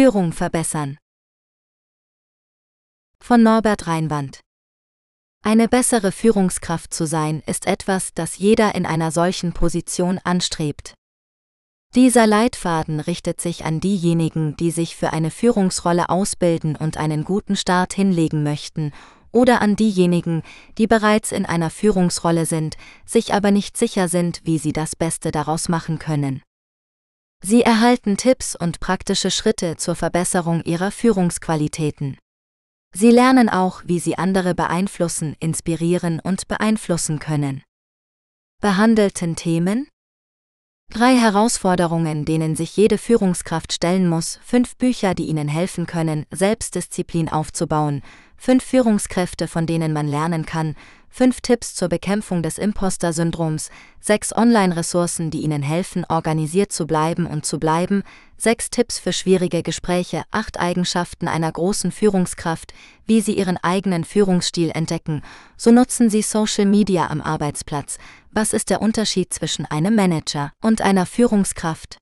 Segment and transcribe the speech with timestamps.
[0.00, 0.96] Führung verbessern.
[3.22, 4.40] Von Norbert Reinwand.
[5.44, 10.94] Eine bessere Führungskraft zu sein, ist etwas, das jeder in einer solchen Position anstrebt.
[11.94, 17.54] Dieser Leitfaden richtet sich an diejenigen, die sich für eine Führungsrolle ausbilden und einen guten
[17.54, 18.92] Start hinlegen möchten,
[19.32, 20.42] oder an diejenigen,
[20.78, 25.30] die bereits in einer Führungsrolle sind, sich aber nicht sicher sind, wie sie das Beste
[25.30, 26.40] daraus machen können.
[27.42, 32.18] Sie erhalten Tipps und praktische Schritte zur Verbesserung ihrer Führungsqualitäten.
[32.94, 37.62] Sie lernen auch, wie sie andere beeinflussen, inspirieren und beeinflussen können.
[38.60, 39.88] Behandelten Themen
[40.92, 47.28] Drei Herausforderungen, denen sich jede Führungskraft stellen muss, fünf Bücher, die Ihnen helfen können, Selbstdisziplin
[47.28, 48.02] aufzubauen,
[48.40, 50.74] fünf Führungskräfte, von denen man lernen kann,
[51.10, 53.68] fünf Tipps zur Bekämpfung des Imposter-Syndroms,
[54.00, 58.02] sechs Online-Ressourcen, die Ihnen helfen, organisiert zu bleiben und zu bleiben,
[58.38, 62.72] sechs Tipps für schwierige Gespräche, acht Eigenschaften einer großen Führungskraft,
[63.04, 65.20] wie Sie Ihren eigenen Führungsstil entdecken,
[65.58, 67.98] so nutzen Sie Social Media am Arbeitsplatz.
[68.30, 71.98] Was ist der Unterschied zwischen einem Manager und einer Führungskraft?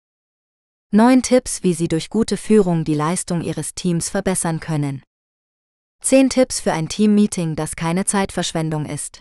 [0.92, 5.02] Neun Tipps, wie Sie durch gute Führung die Leistung Ihres Teams verbessern können.
[6.00, 9.20] 10 Tipps für ein Teammeeting, das keine Zeitverschwendung ist.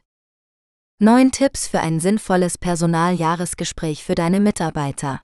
[1.00, 5.22] 9 Tipps für ein sinnvolles Personaljahresgespräch für deine Mitarbeiter.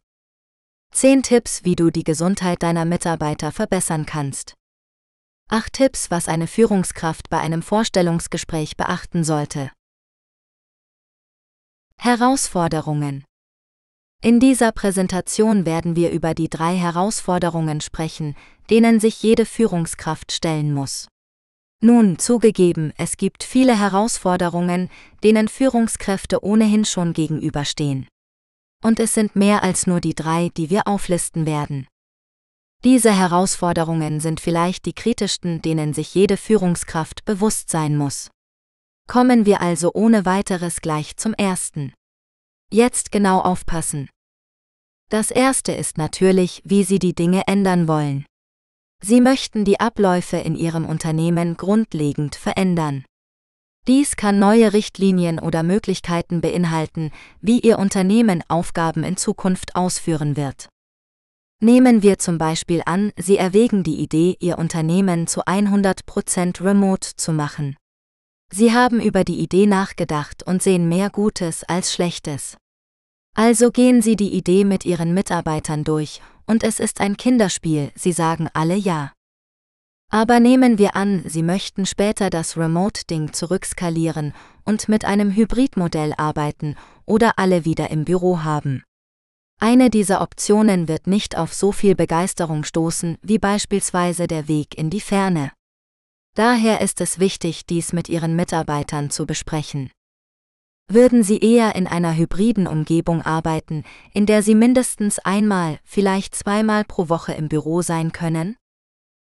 [0.94, 4.54] 10 Tipps, wie du die Gesundheit deiner Mitarbeiter verbessern kannst.
[5.50, 9.72] 8 Tipps, was eine Führungskraft bei einem Vorstellungsgespräch beachten sollte.
[11.98, 13.24] Herausforderungen
[14.22, 18.36] In dieser Präsentation werden wir über die drei Herausforderungen sprechen,
[18.70, 21.08] denen sich jede Führungskraft stellen muss.
[21.86, 24.90] Nun, zugegeben, es gibt viele Herausforderungen,
[25.22, 28.08] denen Führungskräfte ohnehin schon gegenüberstehen.
[28.82, 31.86] Und es sind mehr als nur die drei, die wir auflisten werden.
[32.86, 38.32] Diese Herausforderungen sind vielleicht die kritischsten, denen sich jede Führungskraft bewusst sein muss.
[39.10, 41.94] Kommen wir also ohne weiteres gleich zum ersten.
[42.72, 44.10] Jetzt genau aufpassen.
[45.10, 48.26] Das erste ist natürlich, wie Sie die Dinge ändern wollen.
[49.06, 53.04] Sie möchten die Abläufe in Ihrem Unternehmen grundlegend verändern.
[53.86, 60.70] Dies kann neue Richtlinien oder Möglichkeiten beinhalten, wie Ihr Unternehmen Aufgaben in Zukunft ausführen wird.
[61.60, 67.34] Nehmen wir zum Beispiel an, Sie erwägen die Idee, Ihr Unternehmen zu 100% remote zu
[67.34, 67.76] machen.
[68.54, 72.56] Sie haben über die Idee nachgedacht und sehen mehr Gutes als Schlechtes.
[73.36, 78.12] Also gehen Sie die Idee mit Ihren Mitarbeitern durch und es ist ein Kinderspiel, sie
[78.12, 79.14] sagen alle ja.
[80.14, 84.34] Aber nehmen wir an, Sie möchten später das Remote-Ding zurückskalieren
[84.64, 86.76] und mit einem Hybridmodell arbeiten
[87.08, 88.84] oder alle wieder im Büro haben.
[89.60, 94.92] Eine dieser Optionen wird nicht auf so viel Begeisterung stoßen wie beispielsweise der Weg in
[94.92, 95.52] die Ferne.
[96.36, 99.90] Daher ist es wichtig, dies mit Ihren Mitarbeitern zu besprechen.
[100.94, 103.84] Würden Sie eher in einer hybriden Umgebung arbeiten,
[104.14, 108.58] in der Sie mindestens einmal, vielleicht zweimal pro Woche im Büro sein können?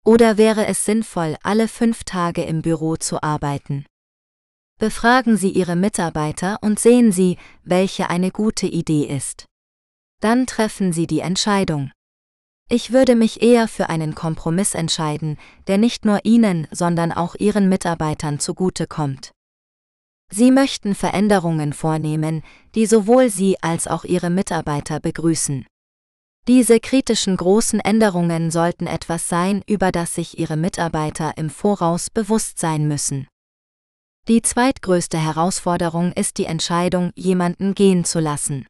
[0.05, 3.87] Oder wäre es sinnvoll, alle fünf Tage im Büro zu arbeiten?
[4.77, 9.45] Befragen Sie Ihre Mitarbeiter und sehen Sie, welche eine gute Idee ist.
[10.21, 11.91] Dann treffen Sie die Entscheidung.
[12.69, 17.69] Ich würde mich eher für einen Kompromiss entscheiden, der nicht nur Ihnen, sondern auch Ihren
[17.69, 19.34] Mitarbeitern zugutekommt.
[20.31, 22.43] Sie möchten Veränderungen vornehmen,
[22.73, 25.65] die sowohl Sie als auch Ihre Mitarbeiter begrüßen.
[26.47, 32.59] Diese kritischen großen Änderungen sollten etwas sein, über das sich Ihre Mitarbeiter im Voraus bewusst
[32.59, 33.27] sein müssen.
[34.27, 38.67] Die zweitgrößte Herausforderung ist die Entscheidung, jemanden gehen zu lassen.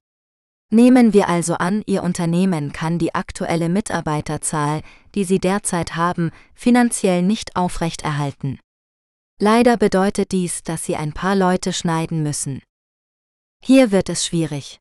[0.71, 4.81] Nehmen wir also an, Ihr Unternehmen kann die aktuelle Mitarbeiterzahl,
[5.13, 8.59] die Sie derzeit haben, finanziell nicht aufrechterhalten.
[9.39, 12.61] Leider bedeutet dies, dass sie ein paar Leute schneiden müssen.
[13.61, 14.79] Hier wird es schwierig.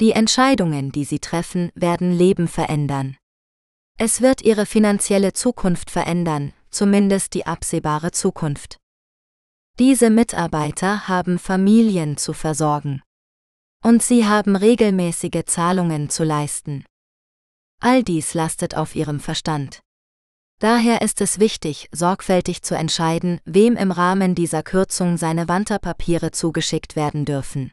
[0.00, 3.16] Die Entscheidungen, die sie treffen, werden Leben verändern.
[3.98, 8.78] Es wird ihre finanzielle Zukunft verändern, zumindest die absehbare Zukunft.
[9.78, 13.02] Diese Mitarbeiter haben Familien zu versorgen.
[13.82, 16.84] Und sie haben regelmäßige Zahlungen zu leisten.
[17.80, 19.80] All dies lastet auf ihrem Verstand.
[20.60, 26.96] Daher ist es wichtig, sorgfältig zu entscheiden, wem im Rahmen dieser Kürzung seine Wanterpapiere zugeschickt
[26.96, 27.72] werden dürfen.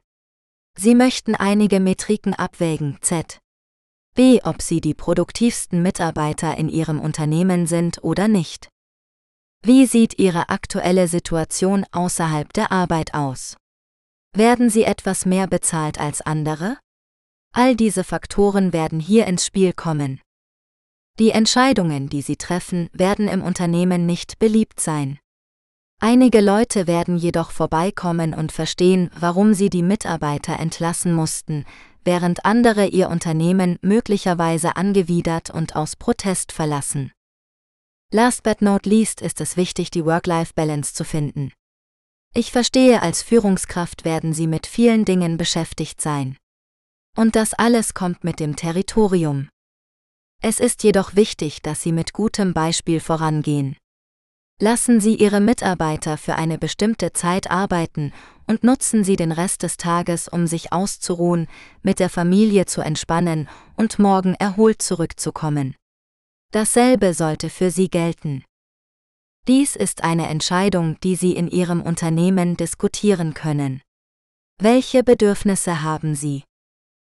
[0.78, 3.40] Sie möchten einige Metriken abwägen, z.
[4.16, 4.40] b.
[4.44, 8.70] ob Sie die produktivsten Mitarbeiter in Ihrem Unternehmen sind oder nicht.
[9.66, 13.58] Wie sieht Ihre aktuelle Situation außerhalb der Arbeit aus?
[14.34, 16.78] Werden Sie etwas mehr bezahlt als andere?
[17.54, 20.22] All diese Faktoren werden hier ins Spiel kommen.
[21.20, 25.20] Die Entscheidungen, die Sie treffen, werden im Unternehmen nicht beliebt sein.
[26.00, 31.66] Einige Leute werden jedoch vorbeikommen und verstehen, warum sie die Mitarbeiter entlassen mussten,
[32.04, 37.12] während andere ihr Unternehmen möglicherweise angewidert und aus Protest verlassen.
[38.14, 41.52] Last but not least ist es wichtig, die Work-Life-Balance zu finden.
[42.36, 46.38] Ich verstehe, als Führungskraft werden Sie mit vielen Dingen beschäftigt sein.
[47.18, 49.50] Und das alles kommt mit dem Territorium.
[50.42, 53.76] Es ist jedoch wichtig, dass Sie mit gutem Beispiel vorangehen.
[54.60, 58.12] Lassen Sie Ihre Mitarbeiter für eine bestimmte Zeit arbeiten
[58.48, 61.48] und nutzen Sie den Rest des Tages, um sich auszuruhen,
[61.84, 65.76] mit der Familie zu entspannen und morgen erholt zurückzukommen.
[66.52, 68.44] Dasselbe sollte für Sie gelten.
[69.48, 73.82] Dies ist eine Entscheidung, die Sie in Ihrem Unternehmen diskutieren können.
[74.60, 76.44] Welche Bedürfnisse haben Sie?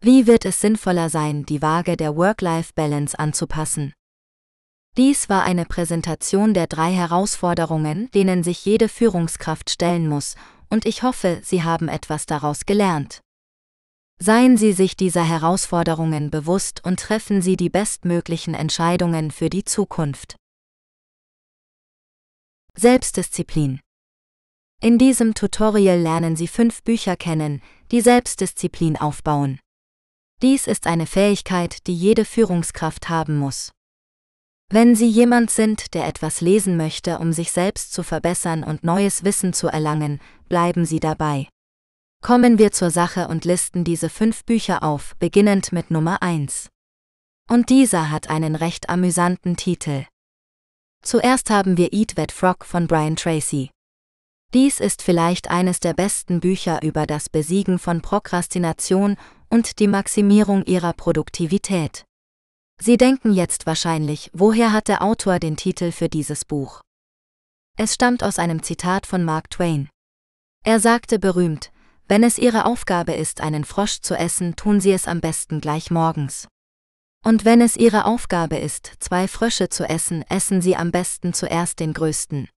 [0.00, 3.92] Wie wird es sinnvoller sein, die Waage der Work-Life-Balance anzupassen?
[4.96, 10.36] Dies war eine Präsentation der drei Herausforderungen, denen sich jede Führungskraft stellen muss,
[10.70, 13.20] und ich hoffe, Sie haben etwas daraus gelernt.
[14.20, 20.36] Seien Sie sich dieser Herausforderungen bewusst und treffen Sie die bestmöglichen Entscheidungen für die Zukunft.
[22.74, 23.80] Selbstdisziplin
[24.80, 29.58] In diesem Tutorial lernen Sie fünf Bücher kennen, die Selbstdisziplin aufbauen.
[30.40, 33.72] Dies ist eine Fähigkeit, die jede Führungskraft haben muss.
[34.70, 39.24] Wenn Sie jemand sind, der etwas lesen möchte, um sich selbst zu verbessern und neues
[39.24, 41.48] Wissen zu erlangen, bleiben Sie dabei.
[42.22, 46.68] Kommen wir zur Sache und listen diese fünf Bücher auf, beginnend mit Nummer 1.
[47.48, 50.04] Und dieser hat einen recht amüsanten Titel.
[51.02, 53.70] Zuerst haben wir Eat That Frog von Brian Tracy.
[54.52, 59.16] Dies ist vielleicht eines der besten Bücher über das Besiegen von Prokrastination
[59.50, 62.04] und die Maximierung ihrer Produktivität.
[62.80, 66.80] Sie denken jetzt wahrscheinlich, woher hat der Autor den Titel für dieses Buch?
[67.76, 69.88] Es stammt aus einem Zitat von Mark Twain.
[70.64, 71.72] Er sagte berühmt,
[72.06, 75.90] wenn es Ihre Aufgabe ist, einen Frosch zu essen, tun Sie es am besten gleich
[75.90, 76.48] morgens.
[77.24, 81.80] Und wenn es Ihre Aufgabe ist, zwei Frösche zu essen, essen Sie am besten zuerst
[81.80, 82.48] den größten.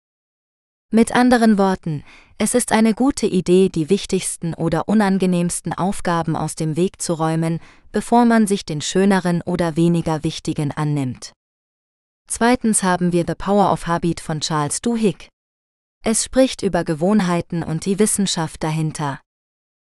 [0.92, 2.02] Mit anderen Worten,
[2.36, 7.60] es ist eine gute Idee, die wichtigsten oder unangenehmsten Aufgaben aus dem Weg zu räumen,
[7.92, 11.32] bevor man sich den schöneren oder weniger wichtigen annimmt.
[12.26, 15.28] Zweitens haben wir The Power of Habit von Charles Duhigg.
[16.04, 19.20] Es spricht über Gewohnheiten und die Wissenschaft dahinter.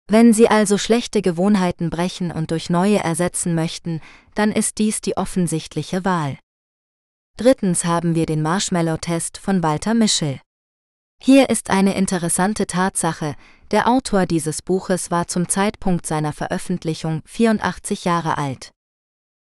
[0.07, 3.99] Wenn Sie also schlechte Gewohnheiten brechen und durch neue ersetzen möchten,
[4.35, 6.37] dann ist dies die offensichtliche Wahl.
[7.35, 10.39] Drittens haben wir den Marshmallow-Test von Walter Mischel.
[11.25, 13.35] Hier ist eine interessante Tatsache,
[13.71, 18.71] der Autor dieses Buches war zum Zeitpunkt seiner Veröffentlichung 84 Jahre alt.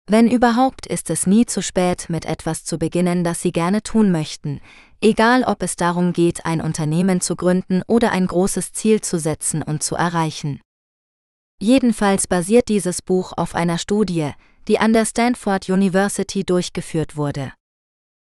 [0.06, 4.12] Wenn überhaupt ist es nie zu spät, mit etwas zu beginnen, das Sie gerne tun
[4.12, 4.60] möchten,
[5.00, 9.62] egal ob es darum geht, ein Unternehmen zu gründen oder ein großes Ziel zu setzen
[9.62, 10.60] und zu erreichen.
[11.62, 14.32] Jedenfalls basiert dieses Buch auf einer Studie,
[14.68, 17.54] die an der Stanford University durchgeführt wurde.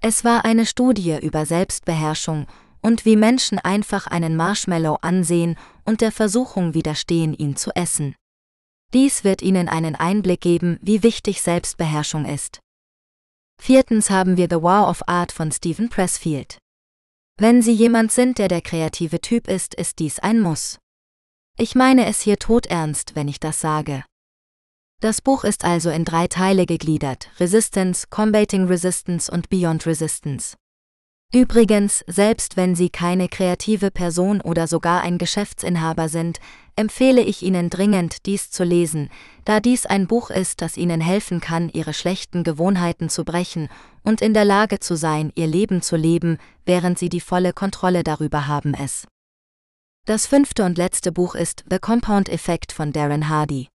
[0.00, 2.46] Es war eine Studie über Selbstbeherrschung
[2.82, 8.15] und wie Menschen einfach einen Marshmallow ansehen und der Versuchung widerstehen, ihn zu essen.
[8.93, 12.61] Dies wird Ihnen einen Einblick geben, wie wichtig Selbstbeherrschung ist.
[13.61, 16.59] Viertens haben wir The Wow of Art von Stephen Pressfield.
[17.37, 20.79] Wenn Sie jemand sind, der der kreative Typ ist, ist dies ein Muss.
[21.56, 24.05] Ich meine es hier todernst, wenn ich das sage.
[25.01, 30.56] Das Buch ist also in drei Teile gegliedert: Resistance, Combating Resistance und Beyond Resistance.
[31.32, 36.41] Übrigens, selbst wenn Sie keine kreative Person oder sogar ein Geschäftsinhaber sind,
[36.75, 39.10] empfehle ich Ihnen dringend, dies zu lesen,
[39.44, 43.69] da dies ein Buch ist, das Ihnen helfen kann, Ihre schlechten Gewohnheiten zu brechen
[44.03, 48.03] und in der Lage zu sein, Ihr Leben zu leben, während Sie die volle Kontrolle
[48.03, 49.06] darüber haben es.
[50.06, 53.69] Das fünfte und letzte Buch ist The Compound Effect von Darren Hardy.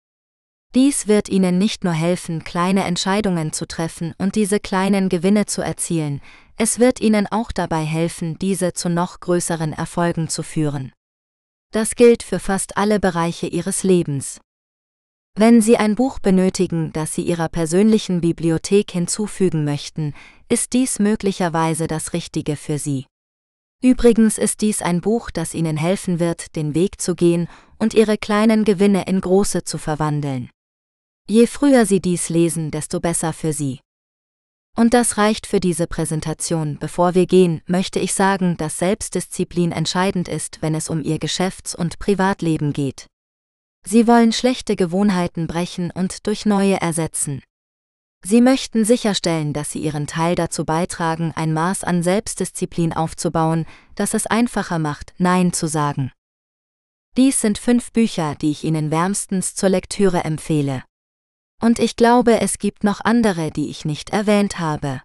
[0.75, 5.63] Dies wird Ihnen nicht nur helfen, kleine Entscheidungen zu treffen und diese kleinen Gewinne zu
[5.63, 6.21] erzielen,
[6.57, 10.93] es wird Ihnen auch dabei helfen, diese zu noch größeren Erfolgen zu führen.
[11.73, 14.41] Das gilt für fast alle Bereiche Ihres Lebens.
[15.37, 20.15] Wenn Sie ein Buch benötigen, das Sie Ihrer persönlichen Bibliothek hinzufügen möchten,
[20.49, 23.07] ist dies möglicherweise das Richtige für Sie.
[23.83, 28.17] Übrigens ist dies ein Buch, das Ihnen helfen wird, den Weg zu gehen und Ihre
[28.17, 30.51] kleinen Gewinne in große zu verwandeln.
[31.29, 33.81] Je früher Sie dies lesen, desto besser für Sie.
[34.77, 36.79] Und das reicht für diese Präsentation.
[36.81, 41.75] Bevor wir gehen, möchte ich sagen, dass Selbstdisziplin entscheidend ist, wenn es um Ihr Geschäfts-
[41.75, 43.07] und Privatleben geht.
[43.87, 47.43] Sie wollen schlechte Gewohnheiten brechen und durch neue ersetzen.
[48.27, 53.67] Sie möchten sicherstellen, dass sie ihren Teil dazu beitragen, ein Maß an Selbstdisziplin aufzubauen,
[53.97, 56.11] das es einfacher macht, Nein zu sagen.
[57.19, 60.83] Dies sind fünf Bücher, die ich Ihnen wärmstens zur Lektüre empfehle.
[61.65, 65.01] Und ich glaube, es gibt noch andere, die ich nicht erwähnt habe.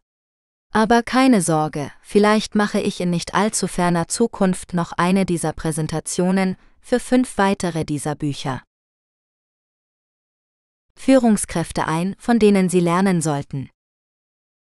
[0.74, 6.58] Aber keine Sorge, vielleicht mache ich in nicht allzu ferner Zukunft noch eine dieser Präsentationen
[6.82, 8.62] für fünf weitere dieser Bücher.
[10.98, 13.70] Führungskräfte ein, von denen Sie lernen sollten.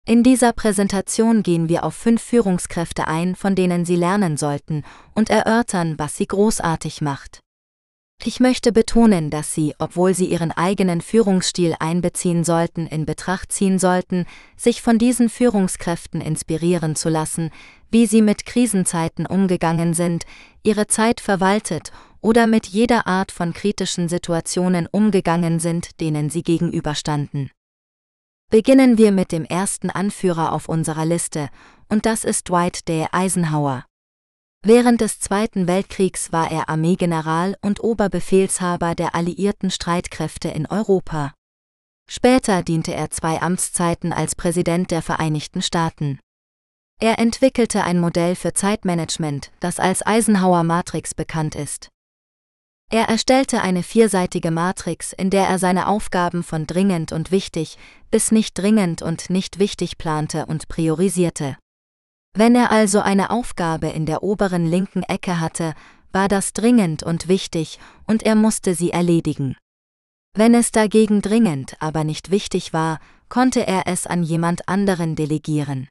[0.06, 4.84] In dieser Präsentation gehen wir auf fünf Führungskräfte ein, von denen Sie lernen sollten,
[5.14, 7.45] und erörtern, was sie großartig macht.
[8.24, 13.78] Ich möchte betonen, dass Sie, obwohl Sie Ihren eigenen Führungsstil einbeziehen sollten, in Betracht ziehen
[13.78, 14.26] sollten,
[14.58, 17.52] sich von diesen Führungskräften inspirieren zu lassen,
[17.92, 20.26] wie sie mit Krisenzeiten umgegangen sind,
[20.64, 27.52] ihre Zeit verwaltet oder mit jeder Art von kritischen Situationen umgegangen sind, denen sie gegenüberstanden.
[28.52, 31.50] Beginnen wir mit dem ersten Anführer auf unserer Liste,
[31.88, 33.06] und das ist Dwight D.
[33.12, 33.86] Eisenhower.
[34.68, 41.36] Während des Zweiten Weltkriegs war er Armeegeneral und Oberbefehlshaber der alliierten Streitkräfte in Europa.
[42.10, 46.20] Später diente er zwei Amtszeiten als Präsident der Vereinigten Staaten.
[47.00, 51.90] Er entwickelte ein Modell für Zeitmanagement, das als Eisenhower Matrix bekannt ist.
[52.90, 57.78] Er erstellte eine vierseitige Matrix, in der er seine Aufgaben von dringend und wichtig
[58.10, 61.56] bis nicht dringend und nicht wichtig plante und priorisierte.
[62.38, 65.74] Wenn er also eine Aufgabe in der oberen linken Ecke hatte,
[66.12, 69.56] war das dringend und wichtig und er musste sie erledigen.
[70.34, 73.00] Wenn es dagegen dringend, aber nicht wichtig war,
[73.30, 75.88] konnte er es an jemand anderen delegieren.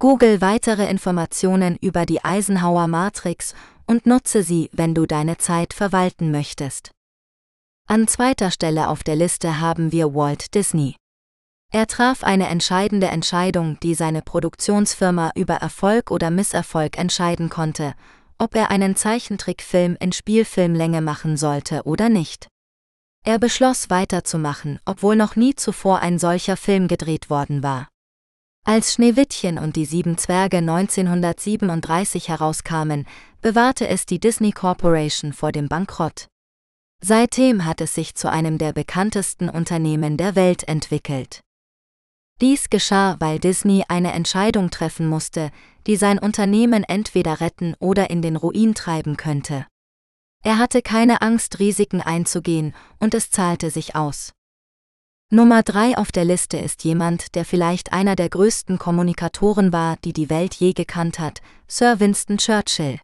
[0.00, 3.54] Google weitere Informationen über die Eisenhower Matrix
[3.86, 6.90] und nutze sie, wenn du deine Zeit verwalten möchtest.
[7.86, 10.96] An zweiter Stelle auf der Liste haben wir Walt Disney.
[11.72, 17.94] Er traf eine entscheidende Entscheidung, die seine Produktionsfirma über Erfolg oder Misserfolg entscheiden konnte,
[18.38, 22.48] ob er einen Zeichentrickfilm in Spielfilmlänge machen sollte oder nicht.
[23.24, 27.88] Er beschloss weiterzumachen, obwohl noch nie zuvor ein solcher Film gedreht worden war.
[28.64, 33.06] Als Schneewittchen und die sieben Zwerge 1937 herauskamen,
[33.40, 36.28] bewahrte es die Disney Corporation vor dem Bankrott.
[37.02, 41.42] Seitdem hat es sich zu einem der bekanntesten Unternehmen der Welt entwickelt.
[42.42, 45.50] Dies geschah, weil Disney eine Entscheidung treffen musste,
[45.86, 49.66] die sein Unternehmen entweder retten oder in den Ruin treiben könnte.
[50.44, 54.32] Er hatte keine Angst, Risiken einzugehen, und es zahlte sich aus.
[55.30, 60.12] Nummer drei auf der Liste ist jemand, der vielleicht einer der größten Kommunikatoren war, die
[60.12, 63.00] die Welt je gekannt hat, Sir Winston Churchill.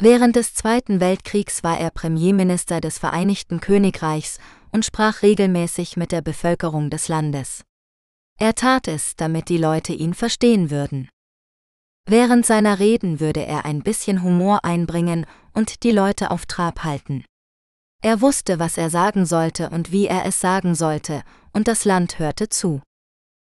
[0.00, 4.38] Während des Zweiten Weltkriegs war er Premierminister des Vereinigten Königreichs
[4.72, 7.65] und sprach regelmäßig mit der Bevölkerung des Landes.
[8.38, 11.08] Er tat es, damit die Leute ihn verstehen würden.
[12.08, 17.24] Während seiner Reden würde er ein bisschen Humor einbringen und die Leute auf Trab halten.
[18.02, 22.18] Er wusste, was er sagen sollte und wie er es sagen sollte, und das Land
[22.18, 22.82] hörte zu.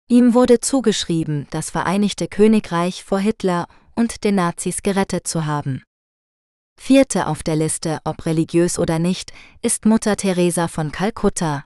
[0.08, 5.82] Ihm wurde zugeschrieben, das Vereinigte Königreich vor Hitler und den Nazis gerettet zu haben.
[6.78, 11.64] Vierte auf der Liste, ob religiös oder nicht, ist Mutter Teresa von Kalkutta.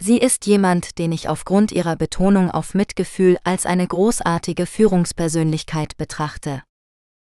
[0.00, 6.62] Sie ist jemand, den ich aufgrund ihrer Betonung auf Mitgefühl als eine großartige Führungspersönlichkeit betrachte.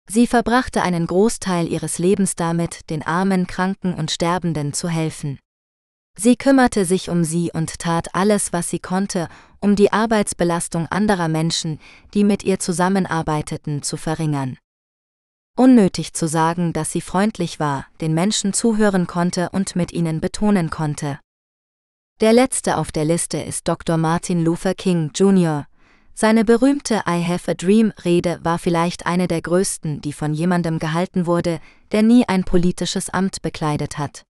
[0.10, 5.40] Sie verbrachte einen Großteil ihres Lebens damit, den Armen, Kranken und Sterbenden zu helfen.
[6.18, 9.28] Sie kümmerte sich um sie und tat alles, was sie konnte,
[9.60, 11.80] um die Arbeitsbelastung anderer Menschen,
[12.14, 14.58] die mit ihr zusammenarbeiteten, zu verringern.
[15.56, 20.70] Unnötig zu sagen, dass sie freundlich war, den Menschen zuhören konnte und mit ihnen betonen
[20.70, 21.20] konnte.
[22.20, 23.98] Der letzte auf der Liste ist Dr.
[23.98, 25.68] Martin Luther King Jr.,
[26.16, 30.80] seine berühmte I Have a Dream Rede war vielleicht eine der größten, die von jemandem
[30.80, 31.60] gehalten wurde,
[31.92, 34.24] der nie ein politisches Amt bekleidet hat.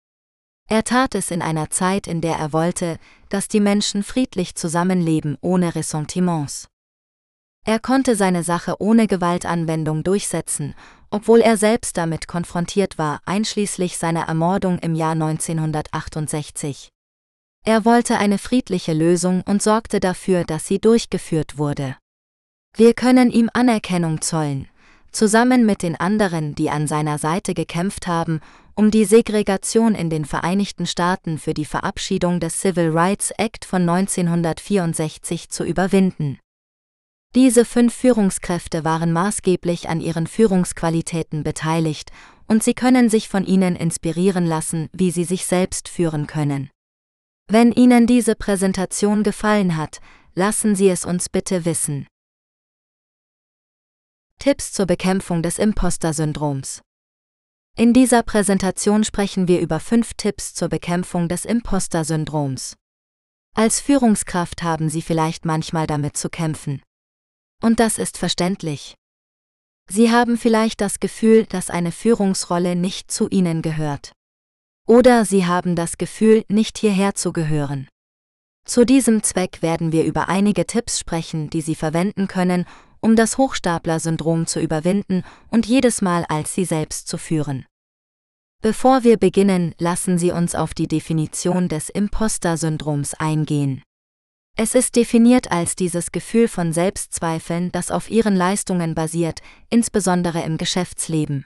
[0.67, 2.97] Er tat es in einer Zeit, in der er wollte,
[3.29, 6.69] dass die Menschen friedlich zusammenleben ohne Ressentiments.
[7.67, 10.75] Er konnte seine Sache ohne Gewaltanwendung durchsetzen,
[11.11, 16.94] obwohl er selbst damit konfrontiert war, einschließlich seiner Ermordung im Jahr 1968.
[17.67, 21.97] Er wollte eine friedliche Lösung und sorgte dafür, dass sie durchgeführt wurde.
[22.77, 24.69] Wir können ihm Anerkennung zollen,
[25.13, 28.41] zusammen mit den anderen, die an seiner Seite gekämpft haben,
[28.75, 33.89] um die Segregation in den Vereinigten Staaten für die Verabschiedung des Civil Rights Act von
[33.89, 36.39] 1964 zu überwinden.
[37.35, 42.13] Diese fünf Führungskräfte waren maßgeblich an ihren Führungsqualitäten beteiligt,
[42.47, 46.69] und sie können sich von ihnen inspirieren lassen, wie sie sich selbst führen können.
[47.47, 50.01] Wenn Ihnen diese Präsentation gefallen hat,
[50.35, 52.07] lassen Sie es uns bitte wissen.
[54.39, 56.81] Tipps zur Bekämpfung des Imposter-Syndroms.
[57.77, 62.77] In dieser Präsentation sprechen wir über fünf Tipps zur Bekämpfung des Imposter-Syndroms.
[63.55, 66.83] Als Führungskraft haben Sie vielleicht manchmal damit zu kämpfen.
[67.63, 68.95] Und das ist verständlich.
[69.89, 74.13] Sie haben vielleicht das Gefühl, dass eine Führungsrolle nicht zu Ihnen gehört.
[74.87, 77.89] Oder Sie haben das Gefühl, nicht hierher zu gehören.
[78.67, 82.67] Zu diesem Zweck werden wir über einige Tipps sprechen, die Sie verwenden können,
[83.01, 87.67] um das Hochstapler-Syndrom zu überwinden und jedes Mal als Sie selbst zu führen.
[88.63, 93.83] Bevor wir beginnen, lassen Sie uns auf die Definition des Imposter-Syndroms eingehen.
[94.57, 100.57] Es ist definiert als dieses Gefühl von Selbstzweifeln, das auf Ihren Leistungen basiert, insbesondere im
[100.57, 101.45] Geschäftsleben.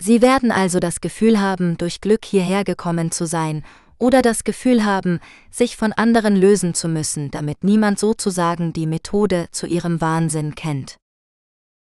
[0.00, 3.64] Sie werden also das Gefühl haben, durch Glück hierher gekommen zu sein,
[3.98, 5.18] oder das Gefühl haben,
[5.50, 10.96] sich von anderen lösen zu müssen, damit niemand sozusagen die Methode zu ihrem Wahnsinn kennt.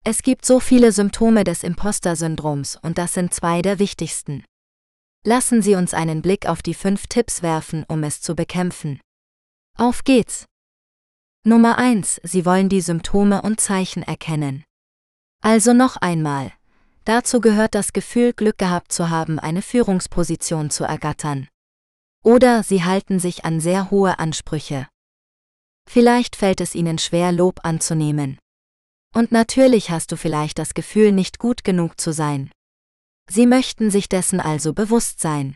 [0.04, 4.44] Es gibt so viele Symptome des Imposter-Syndroms und das sind zwei der wichtigsten.
[5.26, 9.00] Lassen Sie uns einen Blick auf die fünf Tipps werfen, um es zu bekämpfen.
[9.78, 10.46] Auf geht's!
[11.46, 12.20] Nummer 1.
[12.24, 14.66] Sie wollen die Symptome und Zeichen erkennen.
[15.42, 16.52] Also noch einmal.
[17.06, 21.48] Dazu gehört das Gefühl, Glück gehabt zu haben, eine Führungsposition zu ergattern.
[22.24, 24.88] Oder Sie halten sich an sehr hohe Ansprüche.
[25.90, 28.40] Vielleicht fällt es Ihnen schwer, Lob anzunehmen.
[29.14, 32.50] Und natürlich hast du vielleicht das Gefühl, nicht gut genug zu sein.
[33.30, 35.56] Sie möchten sich dessen also bewusst sein.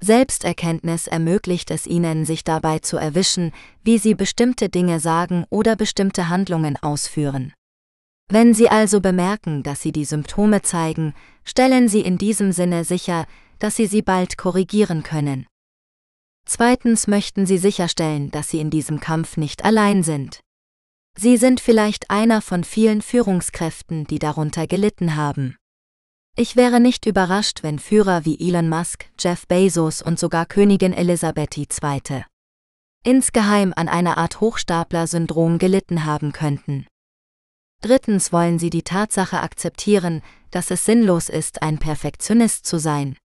[0.00, 6.28] Selbsterkenntnis ermöglicht es ihnen, sich dabei zu erwischen, wie sie bestimmte Dinge sagen oder bestimmte
[6.28, 7.54] Handlungen ausführen.
[8.28, 11.14] Wenn Sie also bemerken, dass Sie die Symptome zeigen,
[11.44, 13.26] stellen Sie in diesem Sinne sicher,
[13.58, 15.46] dass Sie sie bald korrigieren können.
[16.46, 20.40] Zweitens möchten Sie sicherstellen, dass Sie in diesem Kampf nicht allein sind.
[21.16, 25.56] Sie sind vielleicht einer von vielen Führungskräften, die darunter gelitten haben.
[26.36, 31.56] Ich wäre nicht überrascht, wenn Führer wie Elon Musk, Jeff Bezos und sogar Königin Elisabeth
[31.56, 32.24] II.
[33.04, 36.86] insgeheim an einer Art Hochstapler-Syndrom gelitten haben könnten.
[37.84, 43.18] Drittens wollen sie die Tatsache akzeptieren, dass es sinnlos ist, ein Perfektionist zu sein.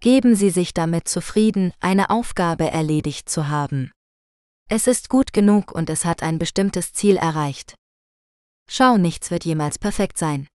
[0.00, 3.92] Geben Sie sich damit zufrieden, eine Aufgabe erledigt zu haben.
[4.68, 7.76] Es ist gut genug und es hat ein bestimmtes Ziel erreicht.
[8.68, 10.48] Schau, nichts wird jemals perfekt sein.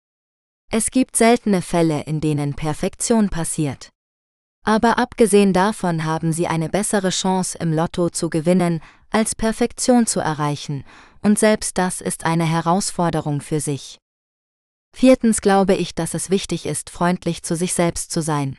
[0.69, 3.91] Es gibt seltene Fälle, in denen Perfektion passiert.
[4.65, 8.81] Aber abgesehen davon haben Sie eine bessere Chance im Lotto zu gewinnen,
[9.11, 10.83] als Perfektion zu erreichen,
[11.21, 13.97] und selbst das ist eine Herausforderung für sich.
[14.95, 18.57] Viertens glaube ich, dass es wichtig ist, freundlich zu sich selbst zu sein.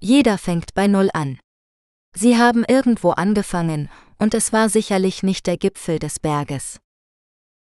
[0.00, 1.38] Jeder fängt bei Null an.
[2.14, 6.78] Sie haben irgendwo angefangen, und es war sicherlich nicht der Gipfel des Berges.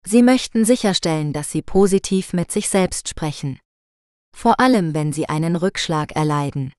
[0.06, 3.60] Sie möchten sicherstellen, dass Sie positiv mit sich selbst sprechen.
[4.34, 6.72] Vor allem, wenn Sie einen Rückschlag erleiden.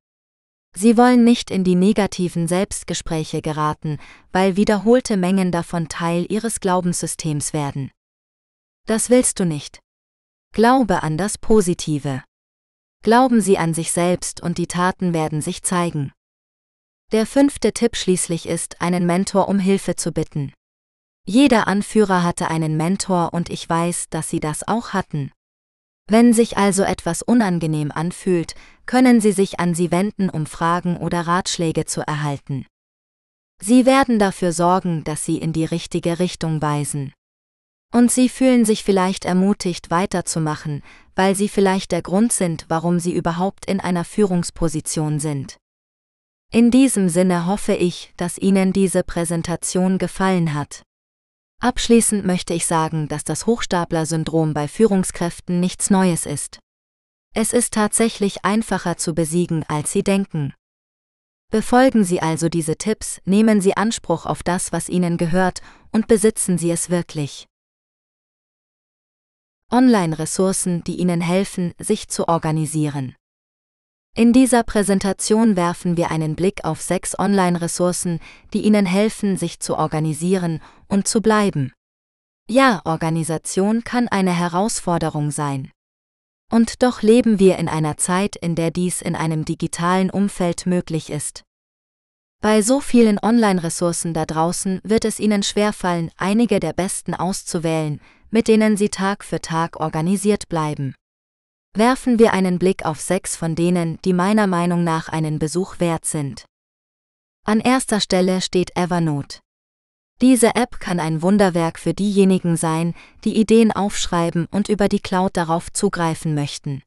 [0.74, 3.98] Sie wollen nicht in die negativen Selbstgespräche geraten,
[4.32, 7.92] weil wiederholte Mengen davon Teil Ihres Glaubenssystems werden.
[8.88, 9.80] Das willst du nicht.
[10.54, 12.24] Glaube an das Positive.
[13.04, 16.14] Glauben Sie an sich selbst und die Taten werden sich zeigen.
[17.12, 20.54] Der fünfte Tipp schließlich ist, einen Mentor um Hilfe zu bitten.
[21.26, 25.32] Jeder Anführer hatte einen Mentor und ich weiß, dass Sie das auch hatten.
[26.12, 28.54] Wenn sich also etwas unangenehm anfühlt,
[28.86, 32.66] können Sie sich an Sie wenden, um Fragen oder Ratschläge zu erhalten.
[33.62, 37.14] Sie werden dafür sorgen, dass Sie in die richtige Richtung weisen.
[37.94, 40.84] Und Sie fühlen sich vielleicht ermutigt weiterzumachen,
[41.16, 45.56] weil Sie vielleicht der Grund sind, warum Sie überhaupt in einer Führungsposition sind.
[46.52, 50.84] In diesem Sinne hoffe ich, dass Ihnen diese Präsentation gefallen hat.
[51.62, 56.58] Abschließend möchte ich sagen, dass das Hochstapler-Syndrom bei Führungskräften nichts Neues ist.
[57.36, 60.56] Es ist tatsächlich einfacher zu besiegen, als Sie denken.
[61.52, 66.58] Befolgen Sie also diese Tipps, nehmen Sie Anspruch auf das, was Ihnen gehört, und besitzen
[66.58, 67.46] Sie es wirklich.
[69.70, 73.16] Online-Ressourcen, die Ihnen helfen, sich zu organisieren.
[74.14, 78.20] In dieser Präsentation werfen wir einen Blick auf sechs Online-Ressourcen,
[78.54, 81.72] die Ihnen helfen, sich zu organisieren und zu bleiben.
[82.50, 85.72] Ja, Organisation kann eine Herausforderung sein.
[86.52, 91.10] Und doch leben wir in einer Zeit, in der dies in einem digitalen Umfeld möglich
[91.10, 91.44] ist.
[92.42, 98.50] Bei so vielen Online-Ressourcen da draußen wird es Ihnen schwerfallen, einige der besten auszuwählen, mit
[98.50, 100.96] denen Sie Tag für Tag organisiert bleiben.
[101.74, 106.06] Werfen wir einen Blick auf sechs von denen, die meiner Meinung nach einen Besuch wert
[106.06, 106.46] sind.
[107.46, 109.40] An erster Stelle steht Evernote.
[110.22, 115.36] Diese App kann ein Wunderwerk für diejenigen sein, die Ideen aufschreiben und über die Cloud
[115.36, 116.84] darauf zugreifen möchten.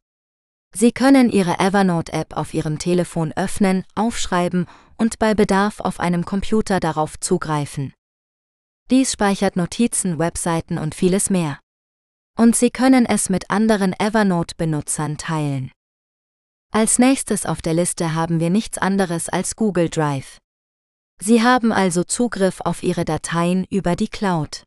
[0.72, 4.66] Sie können Ihre Evernote-App auf Ihrem Telefon öffnen, aufschreiben
[4.98, 7.92] und bei Bedarf auf einem Computer darauf zugreifen.
[8.90, 11.58] Dies speichert Notizen, Webseiten und vieles mehr.
[12.36, 15.70] Und Sie können es mit anderen Evernote-Benutzern teilen.
[16.72, 20.38] Als nächstes auf der Liste haben wir nichts anderes als Google Drive.
[21.20, 24.64] Sie haben also Zugriff auf Ihre Dateien über die Cloud.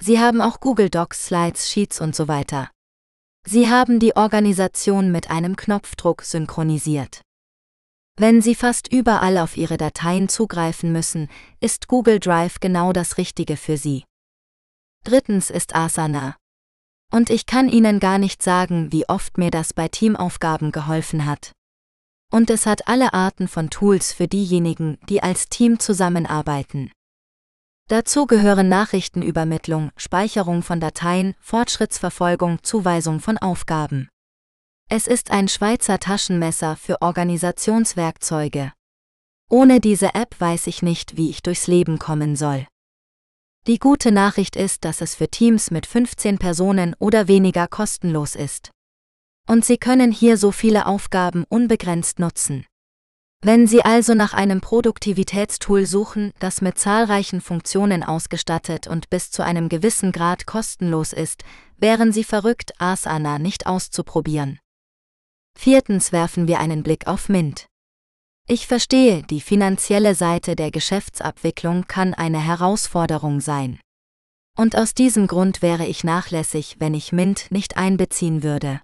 [0.00, 2.70] Sie haben auch Google Docs, Slides, Sheets und so weiter.
[3.46, 7.20] Sie haben die Organisation mit einem Knopfdruck synchronisiert.
[8.18, 11.28] Wenn Sie fast überall auf Ihre Dateien zugreifen müssen,
[11.60, 14.04] ist Google Drive genau das Richtige für Sie.
[15.04, 16.36] Drittens ist Asana.
[17.12, 21.52] Und ich kann Ihnen gar nicht sagen, wie oft mir das bei Teamaufgaben geholfen hat.
[22.32, 26.90] Und es hat alle Arten von Tools für diejenigen, die als Team zusammenarbeiten.
[27.88, 34.08] Dazu gehören Nachrichtenübermittlung, Speicherung von Dateien, Fortschrittsverfolgung, Zuweisung von Aufgaben.
[34.88, 38.72] Es ist ein Schweizer Taschenmesser für Organisationswerkzeuge.
[39.48, 42.66] Ohne diese App weiß ich nicht, wie ich durchs Leben kommen soll.
[43.66, 48.70] Die gute Nachricht ist, dass es für Teams mit 15 Personen oder weniger kostenlos ist.
[49.48, 52.64] Und Sie können hier so viele Aufgaben unbegrenzt nutzen.
[53.42, 59.44] Wenn Sie also nach einem Produktivitätstool suchen, das mit zahlreichen Funktionen ausgestattet und bis zu
[59.44, 61.42] einem gewissen Grad kostenlos ist,
[61.76, 64.60] wären Sie verrückt, Asana nicht auszuprobieren.
[65.58, 67.66] Viertens werfen wir einen Blick auf Mint.
[68.48, 73.80] Ich verstehe, die finanzielle Seite der Geschäftsabwicklung kann eine Herausforderung sein.
[74.56, 78.80] Und aus diesem Grund wäre ich nachlässig, wenn ich Mint nicht einbeziehen würde.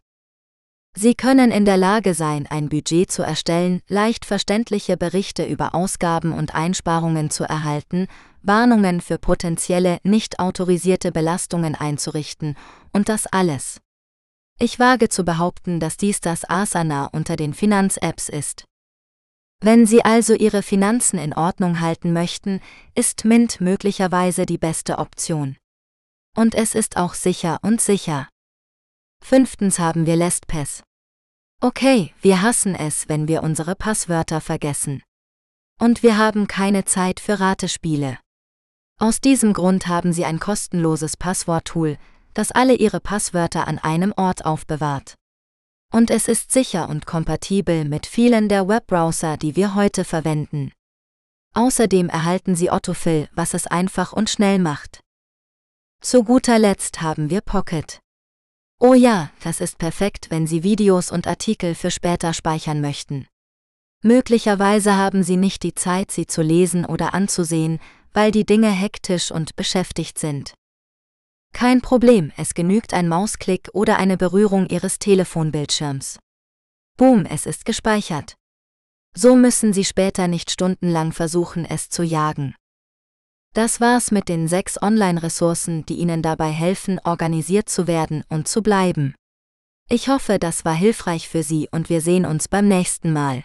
[0.95, 6.33] Sie können in der Lage sein, ein Budget zu erstellen, leicht verständliche Berichte über Ausgaben
[6.33, 8.09] und Einsparungen zu erhalten,
[8.43, 12.57] Warnungen für potenzielle nicht autorisierte Belastungen einzurichten
[12.93, 13.81] und das alles.
[14.59, 18.65] Ich wage zu behaupten, dass dies das Asana unter den Finanz-Apps ist.
[19.65, 22.61] Wenn Sie also Ihre Finanzen in Ordnung halten möchten,
[22.97, 25.57] ist Mint möglicherweise die beste Option.
[26.37, 28.29] Und es ist auch sicher und sicher.
[29.23, 30.83] Fünftens haben wir LastPass.
[31.61, 35.05] Okay, wir hassen es, wenn wir unsere Passwörter vergessen.
[35.79, 38.19] Und wir haben keine Zeit für Ratespiele.
[38.99, 41.99] Aus diesem Grund haben Sie ein kostenloses Passworttool,
[42.35, 45.15] das alle Ihre Passwörter an einem Ort aufbewahrt
[45.93, 50.73] und es ist sicher und kompatibel mit vielen der Webbrowser, die wir heute verwenden.
[51.55, 55.01] Außerdem erhalten Sie Autofill, was es einfach und schnell macht.
[56.01, 58.01] Zu guter Letzt haben wir Pocket.
[58.81, 63.29] Oh ja, das ist perfekt, wenn Sie Videos und Artikel für später speichern möchten.
[64.03, 67.79] Möglicherweise haben Sie nicht die Zeit, sie zu lesen oder anzusehen,
[68.13, 70.55] weil die Dinge hektisch und beschäftigt sind.
[71.53, 76.19] Kein Problem, es genügt ein Mausklick oder eine Berührung Ihres Telefonbildschirms.
[76.97, 78.35] Boom, es ist gespeichert.
[79.15, 82.55] So müssen Sie später nicht stundenlang versuchen, es zu jagen.
[83.55, 88.63] Das war's mit den sechs Online-Ressourcen, die Ihnen dabei helfen, organisiert zu werden und zu
[88.63, 89.15] bleiben.
[89.91, 93.45] Ich hoffe, das war hilfreich für Sie und wir sehen uns beim nächsten Mal.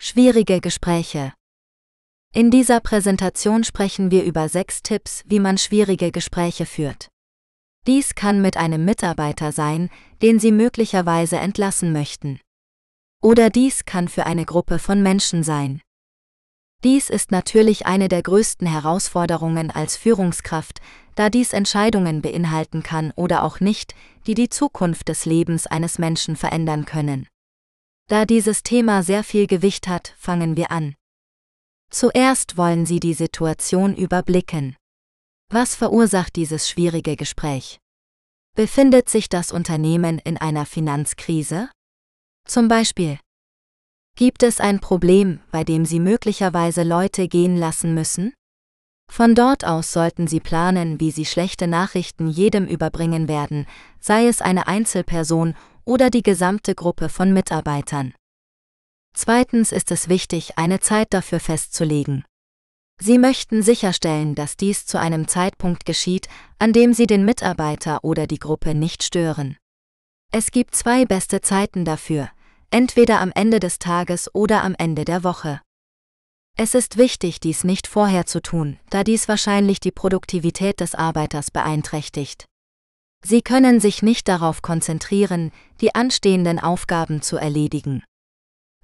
[0.00, 1.32] Schwierige Gespräche
[2.34, 7.08] in dieser Präsentation sprechen wir über sechs Tipps, wie man schwierige Gespräche führt.
[7.86, 9.88] Dies kann mit einem Mitarbeiter sein,
[10.20, 12.38] den Sie möglicherweise entlassen möchten.
[13.22, 15.80] Oder dies kann für eine Gruppe von Menschen sein.
[16.84, 20.80] Dies ist natürlich eine der größten Herausforderungen als Führungskraft,
[21.16, 26.36] da dies Entscheidungen beinhalten kann oder auch nicht, die die Zukunft des Lebens eines Menschen
[26.36, 27.26] verändern können.
[28.06, 30.94] Da dieses Thema sehr viel Gewicht hat, fangen wir an.
[31.90, 34.76] Zuerst wollen Sie die Situation überblicken.
[35.50, 37.78] Was verursacht dieses schwierige Gespräch?
[38.54, 41.70] Befindet sich das Unternehmen in einer Finanzkrise?
[42.46, 43.18] Zum Beispiel.
[44.16, 48.34] Gibt es ein Problem, bei dem Sie möglicherweise Leute gehen lassen müssen?
[49.10, 53.66] Von dort aus sollten Sie planen, wie Sie schlechte Nachrichten jedem überbringen werden,
[54.00, 58.12] sei es eine Einzelperson oder die gesamte Gruppe von Mitarbeitern.
[59.14, 62.24] Zweitens ist es wichtig, eine Zeit dafür festzulegen.
[63.00, 68.26] Sie möchten sicherstellen, dass dies zu einem Zeitpunkt geschieht, an dem Sie den Mitarbeiter oder
[68.26, 69.56] die Gruppe nicht stören.
[70.32, 72.28] Es gibt zwei beste Zeiten dafür,
[72.70, 75.60] entweder am Ende des Tages oder am Ende der Woche.
[76.56, 81.52] Es ist wichtig, dies nicht vorher zu tun, da dies wahrscheinlich die Produktivität des Arbeiters
[81.52, 82.46] beeinträchtigt.
[83.24, 88.02] Sie können sich nicht darauf konzentrieren, die anstehenden Aufgaben zu erledigen.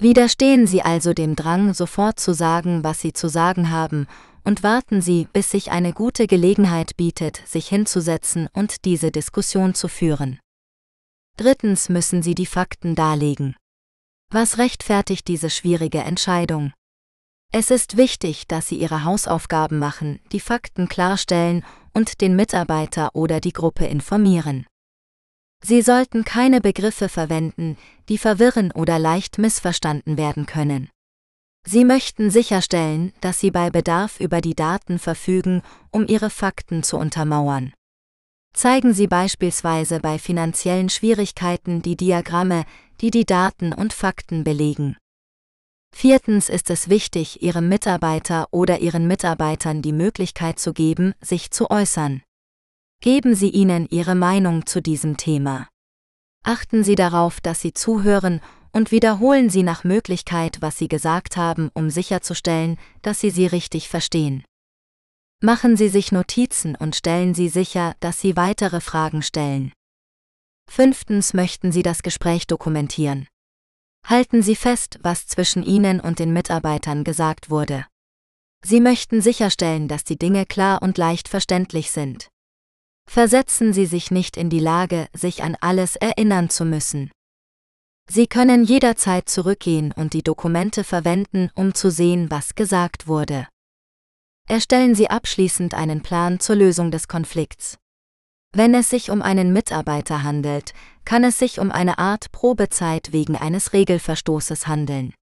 [0.01, 4.07] Widerstehen Sie also dem Drang, sofort zu sagen, was Sie zu sagen haben,
[4.45, 9.89] und warten Sie, bis sich eine gute Gelegenheit bietet, sich hinzusetzen und diese Diskussion zu
[9.89, 10.39] führen.
[11.37, 13.57] Drittens müssen Sie die Fakten darlegen.
[14.31, 16.73] Was rechtfertigt diese schwierige Entscheidung?
[17.53, 23.41] Es ist wichtig, dass Sie Ihre Hausaufgaben machen, die Fakten klarstellen und den Mitarbeiter oder
[23.41, 24.67] die Gruppe informieren.
[25.67, 27.79] Sie sollten keine Begriffe verwenden,
[28.11, 30.91] die verwirren oder leicht missverstanden werden können.
[31.67, 36.99] Sie möchten sicherstellen, dass Sie bei Bedarf über die Daten verfügen, um Ihre Fakten zu
[36.99, 37.73] untermauern.
[38.53, 42.67] Zeigen Sie beispielsweise bei finanziellen Schwierigkeiten die Diagramme,
[43.01, 44.99] die die Daten und Fakten belegen.
[45.97, 51.71] Viertens ist es wichtig, Ihrem Mitarbeiter oder Ihren Mitarbeitern die Möglichkeit zu geben, sich zu
[51.71, 52.21] äußern.
[53.05, 55.69] Geben Sie ihnen Ihre Meinung zu diesem Thema.
[56.43, 58.41] Achten Sie darauf, dass Sie zuhören
[58.73, 63.91] und wiederholen Sie nach Möglichkeit, was Sie gesagt haben, um sicherzustellen, dass Sie sie richtig
[63.91, 64.43] verstehen.
[65.43, 69.75] Machen Sie sich Notizen und stellen Sie sicher, dass Sie weitere Fragen stellen.
[70.67, 73.29] Fünftens möchten Sie das Gespräch dokumentieren.
[74.07, 77.85] Halten Sie fest, was zwischen Ihnen und den Mitarbeitern gesagt wurde.
[78.65, 82.31] Sie möchten sicherstellen, dass die Dinge klar und leicht verständlich sind.
[83.07, 87.11] Versetzen Sie sich nicht in die Lage, sich an alles erinnern zu müssen.
[88.09, 93.49] Sie können jederzeit zurückgehen und die Dokumente verwenden, um zu sehen, was gesagt wurde.
[94.47, 97.79] Erstellen Sie abschließend einen Plan zur Lösung des Konflikts.
[98.53, 103.37] Wenn es sich um einen Mitarbeiter handelt, kann es sich um eine Art Probezeit wegen
[103.37, 105.15] eines Regelverstoßes handeln.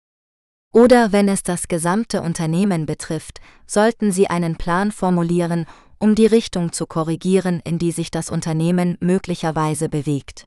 [0.74, 5.66] Oder wenn es das gesamte Unternehmen betrifft, sollten Sie einen Plan formulieren,
[6.02, 10.44] um die Richtung zu korrigieren, in die sich das Unternehmen möglicherweise bewegt.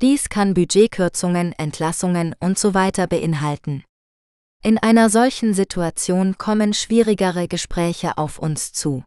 [0.00, 3.82] Dies kann Budgetkürzungen, Entlassungen und so weiter beinhalten.
[4.62, 9.02] In einer solchen Situation kommen schwierigere Gespräche auf uns zu.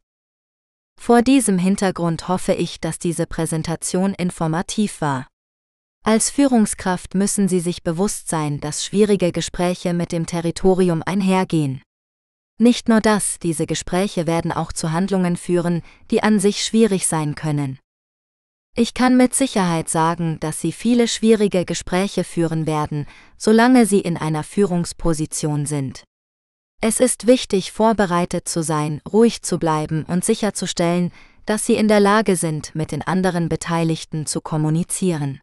[1.00, 5.26] Vor diesem Hintergrund hoffe ich, dass diese Präsentation informativ war.
[6.04, 11.82] Als Führungskraft müssen Sie sich bewusst sein, dass schwierige Gespräche mit dem Territorium einhergehen.
[12.58, 17.36] Nicht nur das, diese Gespräche werden auch zu Handlungen führen, die an sich schwierig sein
[17.36, 17.80] können.
[18.78, 24.18] Ich kann mit Sicherheit sagen, dass Sie viele schwierige Gespräche führen werden, solange Sie in
[24.18, 26.04] einer Führungsposition sind.
[26.82, 31.12] Es ist wichtig, vorbereitet zu sein, ruhig zu bleiben und sicherzustellen,
[31.46, 35.40] dass Sie in der Lage sind, mit den anderen Beteiligten zu kommunizieren.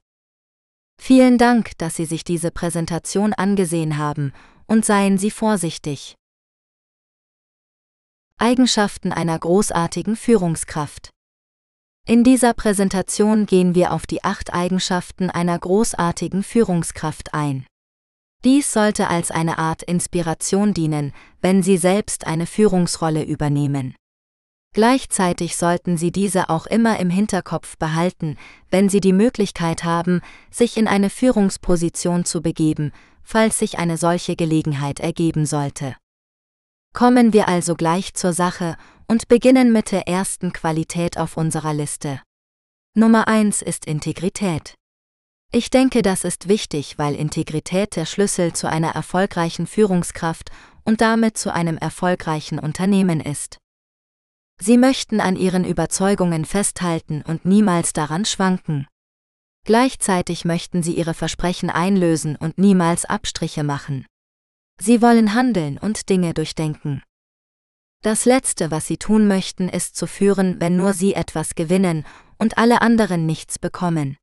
[1.01, 4.33] Vielen Dank, dass Sie sich diese Präsentation angesehen haben,
[4.67, 6.17] und seien Sie vorsichtig.
[8.39, 11.11] Eigenschaften einer großartigen Führungskraft.
[12.07, 17.65] In dieser Präsentation gehen wir auf die acht Eigenschaften einer großartigen Führungskraft ein.
[18.45, 23.95] Dies sollte als eine Art Inspiration dienen, wenn Sie selbst eine Führungsrolle übernehmen.
[24.75, 28.37] Gleichzeitig sollten Sie diese auch immer im Hinterkopf behalten,
[28.71, 32.91] wenn Sie die Möglichkeit haben, sich in eine Führungsposition zu begeben,
[33.23, 35.95] falls sich eine solche Gelegenheit ergeben sollte.
[36.93, 38.77] Kommen wir also gleich zur Sache
[39.09, 42.21] und beginnen mit der ersten Qualität auf unserer Liste.
[42.95, 44.75] Nummer 1 ist Integrität.
[45.51, 50.51] Ich denke, das ist wichtig, weil Integrität der Schlüssel zu einer erfolgreichen Führungskraft
[50.85, 53.59] und damit zu einem erfolgreichen Unternehmen ist.
[54.61, 58.87] Sie möchten an ihren Überzeugungen festhalten und niemals daran schwanken.
[59.65, 64.07] Gleichzeitig möchten sie ihre Versprechen einlösen und niemals Abstriche machen.
[64.85, 67.05] Sie wollen handeln und Dinge durchdenken.
[68.03, 72.05] Das Letzte, was sie tun möchten, ist zu führen, wenn nur sie etwas gewinnen
[72.37, 74.17] und alle anderen nichts bekommen.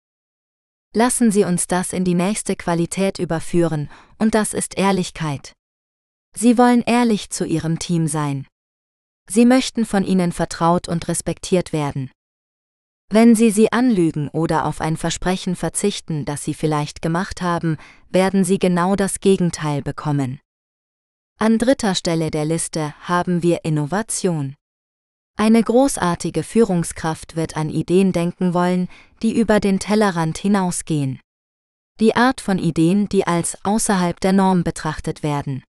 [0.93, 5.53] Lassen Sie uns das in die nächste Qualität überführen, und das ist Ehrlichkeit.
[6.35, 8.45] Sie wollen ehrlich zu Ihrem Team sein.
[9.29, 12.11] Sie möchten von Ihnen vertraut und respektiert werden.
[13.09, 17.77] Wenn Sie sie anlügen oder auf ein Versprechen verzichten, das Sie vielleicht gemacht haben,
[18.09, 20.41] werden Sie genau das Gegenteil bekommen.
[21.41, 24.55] An dritter Stelle der Liste haben wir Innovation.
[25.37, 28.89] Eine großartige Führungskraft wird an Ideen denken wollen,
[29.21, 31.21] die über den Tellerrand hinausgehen.
[32.01, 35.63] Die Art von Ideen, die als außerhalb der Norm betrachtet werden.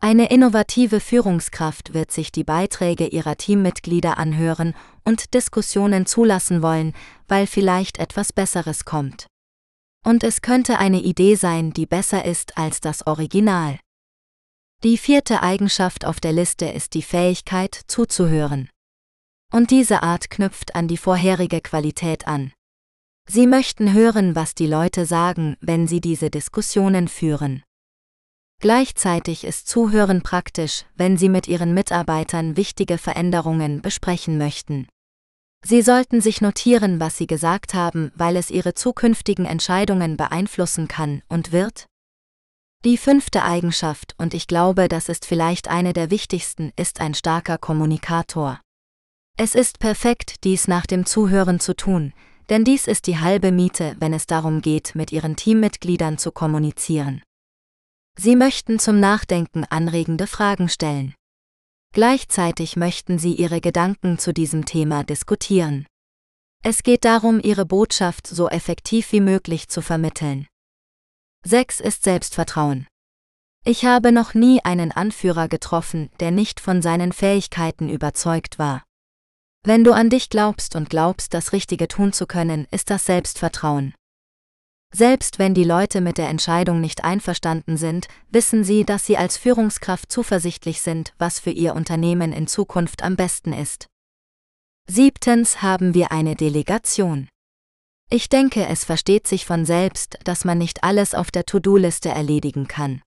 [0.00, 6.92] Eine innovative Führungskraft wird sich die Beiträge ihrer Teammitglieder anhören und Diskussionen zulassen wollen,
[7.26, 9.26] weil vielleicht etwas Besseres kommt.
[10.04, 13.80] Und es könnte eine Idee sein, die besser ist als das Original.
[14.84, 18.68] Die vierte Eigenschaft auf der Liste ist die Fähigkeit zuzuhören.
[19.52, 22.52] Und diese Art knüpft an die vorherige Qualität an.
[23.28, 27.64] Sie möchten hören, was die Leute sagen, wenn sie diese Diskussionen führen.
[28.60, 34.88] Gleichzeitig ist Zuhören praktisch, wenn Sie mit Ihren Mitarbeitern wichtige Veränderungen besprechen möchten.
[35.64, 41.22] Sie sollten sich notieren, was Sie gesagt haben, weil es Ihre zukünftigen Entscheidungen beeinflussen kann
[41.28, 41.86] und wird.
[42.84, 47.58] Die fünfte Eigenschaft, und ich glaube, das ist vielleicht eine der wichtigsten, ist ein starker
[47.58, 48.60] Kommunikator.
[49.36, 52.12] Es ist perfekt, dies nach dem Zuhören zu tun,
[52.48, 57.22] denn dies ist die halbe Miete, wenn es darum geht, mit Ihren Teammitgliedern zu kommunizieren.
[58.16, 61.14] Sie möchten zum Nachdenken anregende Fragen stellen.
[61.92, 65.86] Gleichzeitig möchten Sie Ihre Gedanken zu diesem Thema diskutieren.
[66.62, 70.46] Es geht darum, Ihre Botschaft so effektiv wie möglich zu vermitteln.
[71.44, 72.86] 6 ist Selbstvertrauen.
[73.64, 78.82] Ich habe noch nie einen Anführer getroffen, der nicht von seinen Fähigkeiten überzeugt war.
[79.64, 83.94] Wenn du an dich glaubst und glaubst, das Richtige tun zu können, ist das Selbstvertrauen.
[84.92, 89.36] Selbst wenn die Leute mit der Entscheidung nicht einverstanden sind, wissen sie, dass sie als
[89.36, 93.86] Führungskraft zuversichtlich sind, was für ihr Unternehmen in Zukunft am besten ist.
[94.88, 97.28] Siebtens haben wir eine Delegation.
[98.10, 102.66] Ich denke, es versteht sich von selbst, dass man nicht alles auf der To-Do-Liste erledigen
[102.66, 103.02] kann.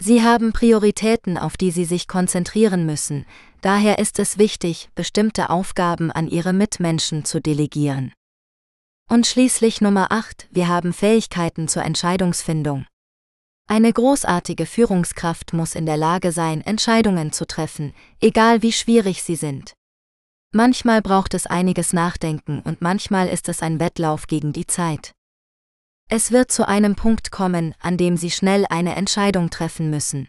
[0.00, 3.24] Sie haben Prioritäten, auf die Sie sich konzentrieren müssen,
[3.62, 8.12] daher ist es wichtig, bestimmte Aufgaben an Ihre Mitmenschen zu delegieren.
[9.10, 12.84] Und schließlich Nummer 8, wir haben Fähigkeiten zur Entscheidungsfindung.
[13.66, 19.36] Eine großartige Führungskraft muss in der Lage sein, Entscheidungen zu treffen, egal wie schwierig sie
[19.36, 19.72] sind.
[20.52, 25.12] Manchmal braucht es einiges Nachdenken und manchmal ist es ein Wettlauf gegen die Zeit.
[26.08, 30.28] Es wird zu einem Punkt kommen, an dem Sie schnell eine Entscheidung treffen müssen.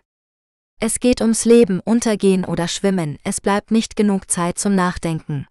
[0.81, 5.47] Es geht ums Leben, Untergehen oder Schwimmen, es bleibt nicht genug Zeit zum Nachdenken.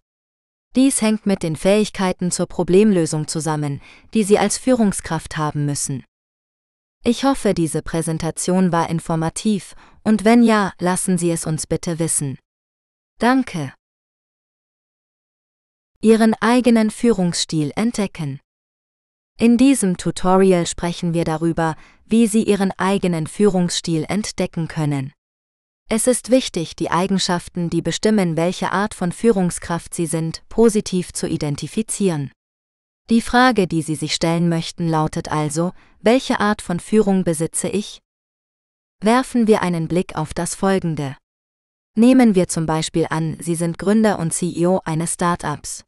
[0.75, 3.81] Dies hängt mit den Fähigkeiten zur Problemlösung zusammen,
[4.13, 6.03] die Sie als Führungskraft haben müssen.
[7.03, 12.37] Ich hoffe, diese Präsentation war informativ, und wenn ja, lassen Sie es uns bitte wissen.
[13.19, 13.73] Danke.
[16.01, 18.39] Ihren eigenen Führungsstil entdecken.
[19.37, 25.11] In diesem Tutorial sprechen wir darüber, wie Sie Ihren eigenen Führungsstil entdecken können.
[25.89, 31.27] Es ist wichtig, die Eigenschaften, die bestimmen, welche Art von Führungskraft Sie sind, positiv zu
[31.27, 32.31] identifizieren.
[33.09, 37.99] Die Frage, die Sie sich stellen möchten, lautet also, welche Art von Führung besitze ich?
[39.03, 41.17] Werfen wir einen Blick auf das Folgende.
[41.97, 45.83] Nehmen wir zum Beispiel an, Sie sind Gründer und CEO eines Startups.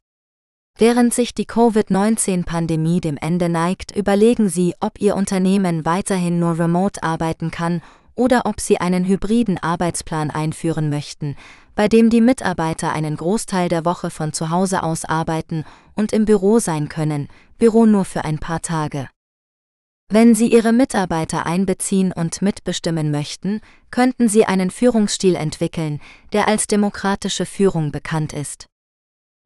[0.78, 7.02] Während sich die Covid-19-Pandemie dem Ende neigt, überlegen Sie, ob Ihr Unternehmen weiterhin nur remote
[7.02, 7.82] arbeiten kann
[8.14, 11.36] oder ob sie einen hybriden Arbeitsplan einführen möchten,
[11.74, 16.24] bei dem die Mitarbeiter einen Großteil der Woche von zu Hause aus arbeiten und im
[16.24, 19.08] Büro sein können, Büro nur für ein paar Tage.
[20.10, 26.00] Wenn Sie Ihre Mitarbeiter einbeziehen und mitbestimmen möchten, könnten Sie einen Führungsstil entwickeln,
[26.34, 28.66] der als demokratische Führung bekannt ist.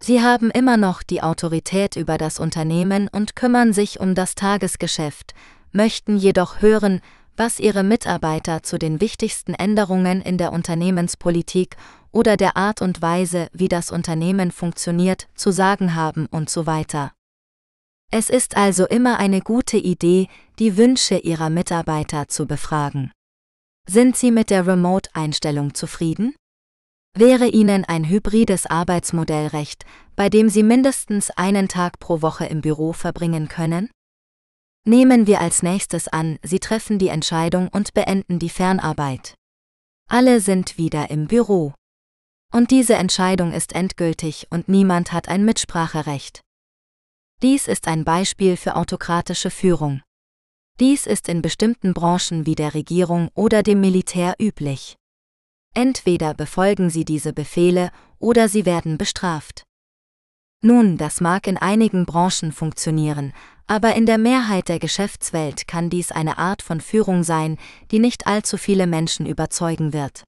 [0.03, 5.35] Sie haben immer noch die Autorität über das Unternehmen und kümmern sich um das Tagesgeschäft,
[5.73, 7.01] möchten jedoch hören,
[7.37, 11.77] was ihre Mitarbeiter zu den wichtigsten Änderungen in der Unternehmenspolitik
[12.13, 17.13] oder der Art und Weise, wie das Unternehmen funktioniert, zu sagen haben und so weiter.
[18.11, 20.29] Es ist also immer eine gute Idee,
[20.59, 23.13] die Wünsche ihrer Mitarbeiter zu befragen.
[23.89, 26.35] Sind sie mit der Remote-Einstellung zufrieden?
[27.19, 32.61] Wäre Ihnen ein hybrides Arbeitsmodell recht, bei dem Sie mindestens einen Tag pro Woche im
[32.61, 33.91] Büro verbringen können?
[34.85, 39.35] Nehmen wir als nächstes an, Sie treffen die Entscheidung und beenden die Fernarbeit.
[40.11, 41.73] Alle sind wieder im Büro.
[42.53, 46.43] Und diese Entscheidung ist endgültig und niemand hat ein Mitspracherecht.
[47.43, 50.03] Dies ist ein Beispiel für autokratische Führung.
[50.81, 54.97] Dies ist in bestimmten Branchen wie der Regierung oder dem Militär üblich.
[55.77, 59.65] Entweder befolgen Sie diese Befehle oder Sie werden bestraft.
[60.63, 63.35] Nun, das mag in einigen Branchen funktionieren,
[63.67, 67.59] aber in der Mehrheit der Geschäftswelt kann dies eine Art von Führung sein,
[67.91, 70.25] die nicht allzu viele Menschen überzeugen wird.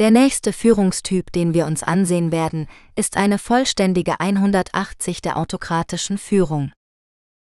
[0.00, 6.72] Der nächste Führungstyp, den wir uns ansehen werden, ist eine vollständige 180 der autokratischen Führung.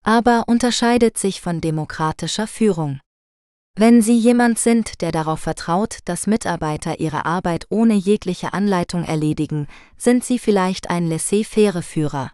[0.03, 2.99] Aber unterscheidet sich von demokratischer Führung.
[3.79, 9.69] Wenn Sie jemand sind, der darauf vertraut, dass Mitarbeiter ihre Arbeit ohne jegliche Anleitung erledigen,
[9.99, 12.33] sind Sie vielleicht ein laissez-faire Führer.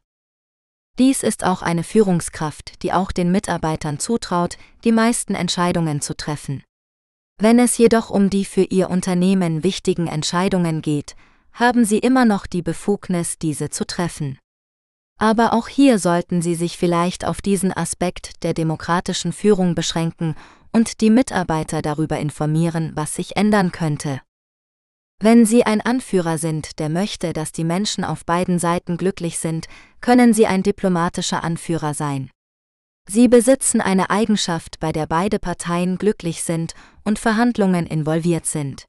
[1.01, 6.63] Dies ist auch eine Führungskraft, die auch den Mitarbeitern zutraut, die meisten Entscheidungen zu treffen.
[7.41, 11.17] Wenn es jedoch um die für ihr Unternehmen wichtigen Entscheidungen geht,
[11.53, 14.39] haben sie immer noch die Befugnis, diese zu treffen.
[15.19, 20.35] Aber auch hier sollten Sie sich vielleicht auf diesen Aspekt der demokratischen Führung beschränken
[20.73, 24.21] und die Mitarbeiter darüber informieren, was sich ändern könnte.
[25.21, 29.67] Wenn Sie ein Anführer sind, der möchte, dass die Menschen auf beiden Seiten glücklich sind,
[30.01, 32.31] können Sie ein diplomatischer Anführer sein.
[33.09, 38.87] Sie besitzen eine Eigenschaft, bei der beide Parteien glücklich sind und Verhandlungen involviert sind.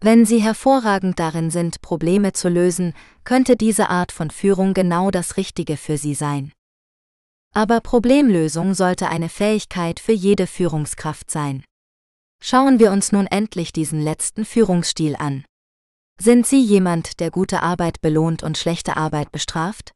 [0.00, 2.94] Wenn Sie hervorragend darin sind, Probleme zu lösen,
[3.24, 6.52] könnte diese Art von Führung genau das Richtige für Sie sein.
[7.54, 11.64] Aber Problemlösung sollte eine Fähigkeit für jede Führungskraft sein.
[12.40, 15.44] Schauen wir uns nun endlich diesen letzten Führungsstil an.
[16.20, 19.92] Sind Sie jemand, der gute Arbeit belohnt und schlechte Arbeit bestraft?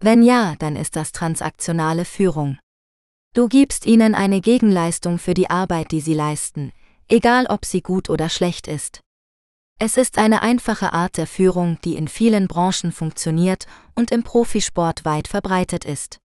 [0.00, 2.58] Wenn ja, dann ist das transaktionale Führung.
[3.34, 6.72] Du gibst ihnen eine Gegenleistung für die Arbeit, die sie leisten,
[7.08, 9.00] egal ob sie gut oder schlecht ist.
[9.78, 15.04] Es ist eine einfache Art der Führung, die in vielen Branchen funktioniert und im Profisport
[15.04, 16.18] weit verbreitet ist.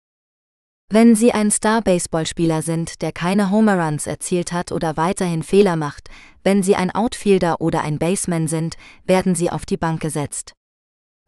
[0.94, 6.10] Wenn Sie ein Star-Baseballspieler sind, der keine Homeruns erzielt hat oder weiterhin Fehler macht,
[6.44, 8.76] wenn Sie ein Outfielder oder ein Baseman sind,
[9.06, 10.52] werden Sie auf die Bank gesetzt.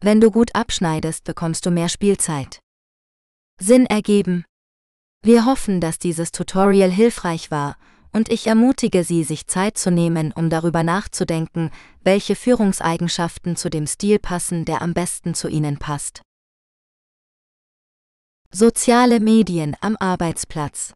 [0.02, 2.60] Wenn du gut abschneidest, bekommst du mehr Spielzeit.
[3.58, 4.44] Sinn ergeben.
[5.22, 7.78] Wir hoffen, dass dieses Tutorial hilfreich war,
[8.12, 11.70] und ich ermutige Sie, sich Zeit zu nehmen, um darüber nachzudenken,
[12.02, 16.20] welche Führungseigenschaften zu dem Stil passen, der am besten zu Ihnen passt.
[18.56, 20.92] Soziale Medien am Arbeitsplatz.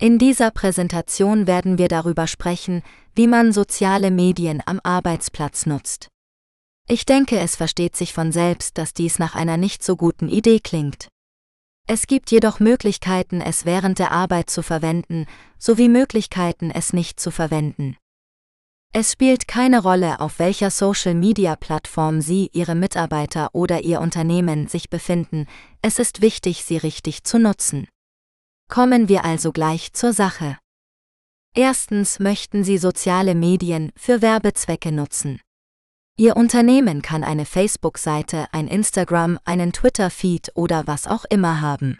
[0.00, 2.82] In dieser Präsentation werden wir darüber sprechen,
[3.14, 6.08] wie man soziale Medien am Arbeitsplatz nutzt.
[6.88, 10.58] Ich denke, es versteht sich von selbst, dass dies nach einer nicht so guten Idee
[10.58, 11.06] klingt.
[11.86, 15.26] Es gibt jedoch Möglichkeiten, es während der Arbeit zu verwenden,
[15.60, 17.96] sowie Möglichkeiten, es nicht zu verwenden.
[18.98, 25.44] Es spielt keine Rolle, auf welcher Social-Media-Plattform Sie, Ihre Mitarbeiter oder Ihr Unternehmen sich befinden,
[25.82, 27.88] es ist wichtig, sie richtig zu nutzen.
[28.70, 30.56] Kommen wir also gleich zur Sache.
[31.54, 35.42] Erstens möchten Sie soziale Medien für Werbezwecke nutzen.
[36.16, 41.98] Ihr Unternehmen kann eine Facebook-Seite, ein Instagram, einen Twitter-Feed oder was auch immer haben.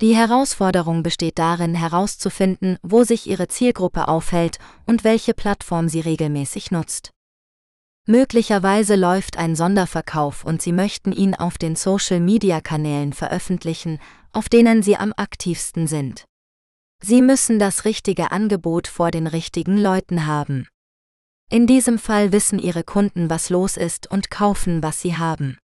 [0.00, 6.70] Die Herausforderung besteht darin, herauszufinden, wo sich Ihre Zielgruppe aufhält und welche Plattform sie regelmäßig
[6.70, 7.10] nutzt.
[8.06, 13.98] Möglicherweise läuft ein Sonderverkauf und Sie möchten ihn auf den Social-Media-Kanälen veröffentlichen,
[14.32, 16.24] auf denen Sie am aktivsten sind.
[17.02, 20.66] Sie müssen das richtige Angebot vor den richtigen Leuten haben.
[21.50, 25.58] In diesem Fall wissen Ihre Kunden, was los ist und kaufen, was Sie haben.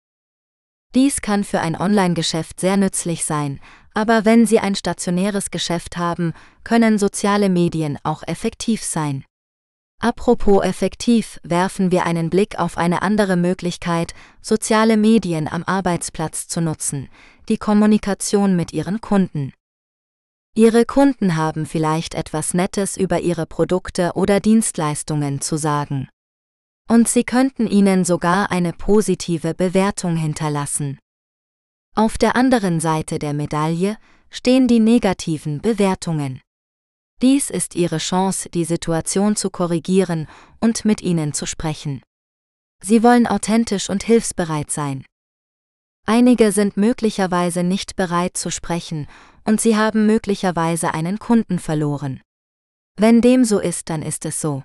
[0.95, 3.61] Dies kann für ein Online-Geschäft sehr nützlich sein,
[3.95, 6.35] aber wenn Sie ein stationäres Geschäft haben,
[6.65, 9.25] können soziale Medien auch effektiv sein.
[10.01, 16.61] Apropos effektiv, werfen wir einen Blick auf eine andere Möglichkeit, soziale Medien am Arbeitsplatz zu
[16.61, 17.09] nutzen,
[17.49, 19.53] die Kommunikation mit Ihren Kunden.
[20.57, 26.09] Ihre Kunden haben vielleicht etwas Nettes über Ihre Produkte oder Dienstleistungen zu sagen.
[26.89, 30.99] Und sie könnten ihnen sogar eine positive Bewertung hinterlassen.
[31.95, 33.97] Auf der anderen Seite der Medaille
[34.31, 36.41] stehen die negativen Bewertungen.
[37.23, 40.27] Dies ist ihre Chance, die Situation zu korrigieren
[40.61, 42.03] und mit ihnen zu sprechen.
[42.83, 45.05] Sie wollen authentisch und hilfsbereit sein.
[46.07, 49.07] Einige sind möglicherweise nicht bereit zu sprechen
[49.45, 52.21] und sie haben möglicherweise einen Kunden verloren.
[52.97, 54.65] Wenn dem so ist, dann ist es so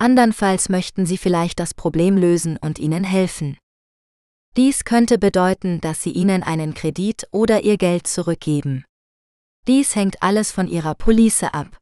[0.00, 3.58] andernfalls möchten sie vielleicht das Problem lösen und ihnen helfen.
[4.56, 8.84] Dies könnte bedeuten, dass sie ihnen einen Kredit oder ihr Geld zurückgeben.
[9.68, 11.78] Dies hängt alles von ihrer Police ab.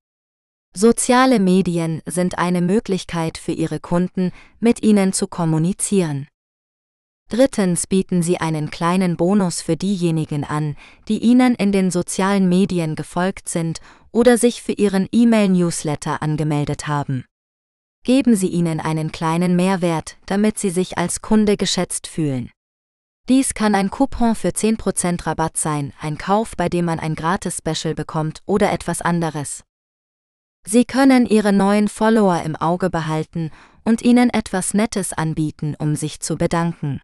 [0.74, 6.28] Soziale Medien sind eine Möglichkeit für ihre Kunden, mit ihnen zu kommunizieren.
[7.30, 10.76] Drittens bieten sie einen kleinen Bonus für diejenigen an,
[11.08, 13.80] die ihnen in den sozialen Medien gefolgt sind
[14.12, 17.24] oder sich für ihren E-Mail-Newsletter angemeldet haben.
[18.04, 22.50] Geben Sie ihnen einen kleinen Mehrwert, damit sie sich als Kunde geschätzt fühlen.
[23.28, 27.94] Dies kann ein Coupon für 10% Rabatt sein, ein Kauf, bei dem man ein Gratis-Special
[27.94, 29.64] bekommt oder etwas anderes.
[30.66, 33.50] Sie können Ihre neuen Follower im Auge behalten
[33.84, 37.02] und ihnen etwas Nettes anbieten, um sich zu bedanken.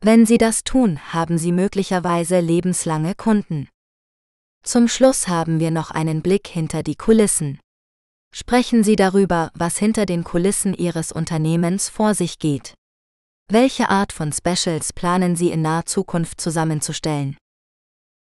[0.00, 3.68] Wenn Sie das tun, haben Sie möglicherweise lebenslange Kunden.
[4.64, 7.60] Zum Schluss haben wir noch einen Blick hinter die Kulissen.
[8.34, 12.74] Sprechen Sie darüber, was hinter den Kulissen Ihres Unternehmens vor sich geht.
[13.48, 17.36] Welche Art von Specials planen Sie in naher Zukunft zusammenzustellen?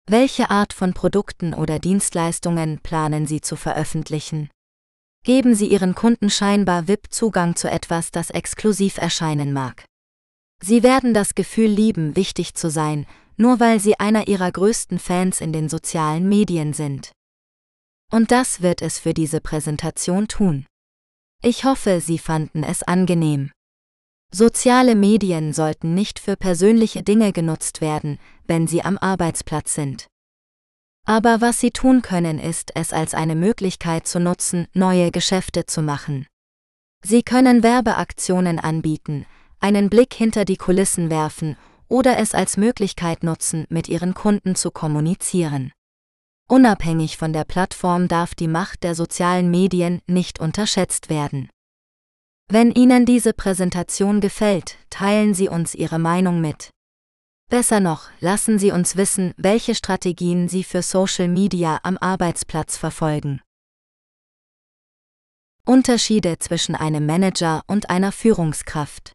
[0.06, 4.52] Welche Art von Produkten oder Dienstleistungen planen Sie zu veröffentlichen?
[5.24, 9.86] Geben Sie Ihren Kunden scheinbar VIP-Zugang zu etwas, das exklusiv erscheinen mag.
[10.62, 13.08] Sie werden das Gefühl lieben, wichtig zu sein,
[13.38, 17.12] nur weil Sie einer Ihrer größten Fans in den sozialen Medien sind.
[18.12, 20.68] Und das wird es für diese Präsentation tun.
[21.42, 23.52] Ich hoffe, Sie fanden es angenehm.
[24.34, 30.08] Soziale Medien sollten nicht für persönliche Dinge genutzt werden, wenn Sie am Arbeitsplatz sind.
[31.06, 35.82] Aber was Sie tun können, ist es als eine Möglichkeit zu nutzen, neue Geschäfte zu
[35.82, 36.28] machen.
[37.04, 39.26] Sie können Werbeaktionen anbieten,
[39.60, 41.56] einen Blick hinter die Kulissen werfen
[41.88, 45.72] oder es als Möglichkeit nutzen, mit Ihren Kunden zu kommunizieren.
[46.50, 51.50] Unabhängig von der Plattform darf die Macht der sozialen Medien nicht unterschätzt werden.
[52.50, 56.70] Wenn Ihnen diese Präsentation gefällt, teilen Sie uns Ihre Meinung mit.
[57.50, 63.42] Besser noch, lassen Sie uns wissen, welche Strategien Sie für Social Media am Arbeitsplatz verfolgen.
[65.66, 69.12] Unterschiede zwischen einem Manager und einer Führungskraft.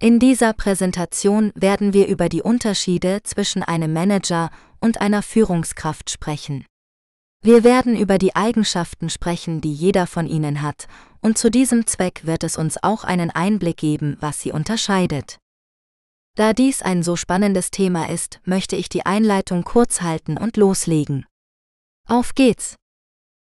[0.00, 6.64] In dieser Präsentation werden wir über die Unterschiede zwischen einem Manager und einer Führungskraft sprechen.
[7.44, 10.86] Wir werden über die Eigenschaften sprechen, die jeder von ihnen hat,
[11.22, 15.38] und zu diesem Zweck wird es uns auch einen Einblick geben, was sie unterscheidet.
[16.34, 21.26] Da dies ein so spannendes Thema ist, möchte ich die Einleitung kurz halten und loslegen.
[22.08, 22.76] Auf geht's!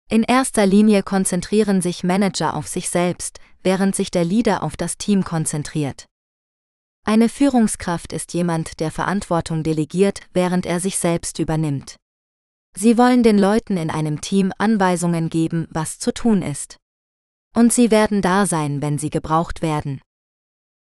[0.08, 4.98] In erster Linie konzentrieren sich Manager auf sich selbst, während sich der Leader auf das
[4.98, 6.06] Team konzentriert.
[7.04, 11.98] Eine Führungskraft ist jemand, der Verantwortung delegiert, während er sich selbst übernimmt.
[12.78, 16.78] Sie wollen den Leuten in einem Team Anweisungen geben, was zu tun ist.
[17.56, 20.02] Und sie werden da sein, wenn sie gebraucht werden.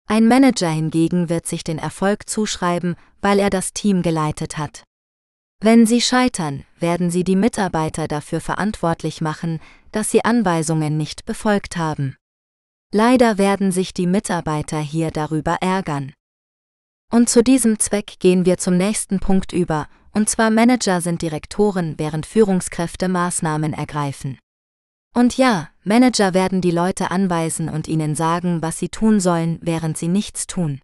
[0.08, 4.84] Ein Manager hingegen wird sich den Erfolg zuschreiben, weil er das Team geleitet hat.
[5.60, 9.60] Wenn sie scheitern, werden sie die Mitarbeiter dafür verantwortlich machen,
[9.90, 12.16] dass sie Anweisungen nicht befolgt haben.
[12.92, 16.12] Leider werden sich die Mitarbeiter hier darüber ärgern.
[17.10, 21.94] Und zu diesem Zweck gehen wir zum nächsten Punkt über, und zwar Manager sind Direktoren,
[21.98, 24.38] während Führungskräfte Maßnahmen ergreifen.
[25.16, 29.96] Und ja, Manager werden die Leute anweisen und ihnen sagen, was sie tun sollen, während
[29.96, 30.82] sie nichts tun.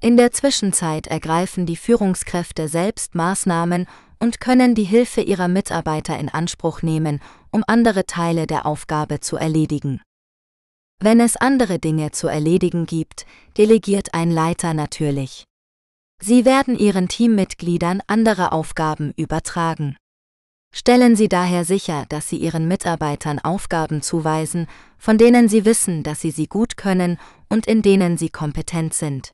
[0.00, 3.86] In der Zwischenzeit ergreifen die Führungskräfte selbst Maßnahmen
[4.18, 9.36] und können die Hilfe ihrer Mitarbeiter in Anspruch nehmen, um andere Teile der Aufgabe zu
[9.36, 10.00] erledigen.
[10.98, 13.26] Wenn es andere Dinge zu erledigen gibt,
[13.58, 15.44] delegiert ein Leiter natürlich.
[16.22, 19.98] Sie werden ihren Teammitgliedern andere Aufgaben übertragen.
[20.72, 24.66] Stellen Sie daher sicher, dass Sie Ihren Mitarbeitern Aufgaben zuweisen,
[24.98, 27.18] von denen Sie wissen, dass Sie sie gut können
[27.48, 29.32] und in denen Sie kompetent sind.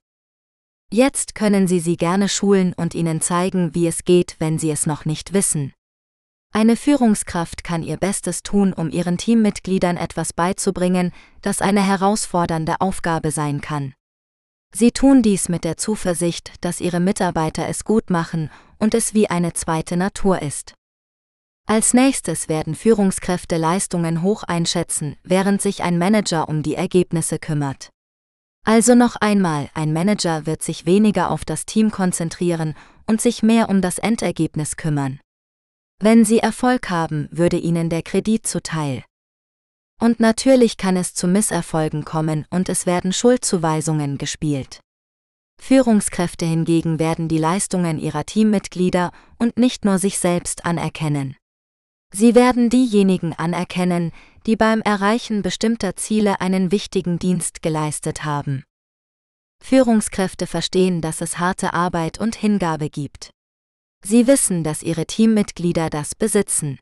[0.92, 4.86] Jetzt können Sie sie gerne schulen und ihnen zeigen, wie es geht, wenn Sie es
[4.86, 5.72] noch nicht wissen.
[6.52, 11.12] Eine Führungskraft kann ihr Bestes tun, um ihren Teammitgliedern etwas beizubringen,
[11.42, 13.92] das eine herausfordernde Aufgabe sein kann.
[14.72, 19.28] Sie tun dies mit der Zuversicht, dass ihre Mitarbeiter es gut machen und es wie
[19.28, 20.75] eine zweite Natur ist.
[21.68, 27.90] Als nächstes werden Führungskräfte Leistungen hoch einschätzen, während sich ein Manager um die Ergebnisse kümmert.
[28.64, 32.74] Also noch einmal, ein Manager wird sich weniger auf das Team konzentrieren
[33.06, 35.18] und sich mehr um das Endergebnis kümmern.
[36.00, 39.02] Wenn sie Erfolg haben, würde ihnen der Kredit zuteil.
[40.00, 44.80] Und natürlich kann es zu Misserfolgen kommen und es werden Schuldzuweisungen gespielt.
[45.60, 51.36] Führungskräfte hingegen werden die Leistungen ihrer Teammitglieder und nicht nur sich selbst anerkennen.
[52.12, 54.12] Sie werden diejenigen anerkennen,
[54.46, 58.64] die beim Erreichen bestimmter Ziele einen wichtigen Dienst geleistet haben.
[59.62, 63.30] Führungskräfte verstehen, dass es harte Arbeit und Hingabe gibt.
[64.04, 66.78] Sie wissen, dass ihre Teammitglieder das besitzen.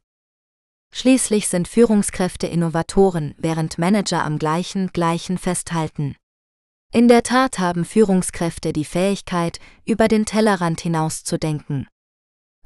[0.93, 6.17] Schließlich sind Führungskräfte Innovatoren, während Manager am gleichen gleichen festhalten.
[6.93, 11.89] In der Tat haben Führungskräfte die Fähigkeit, über den Tellerrand hinaus zu denken.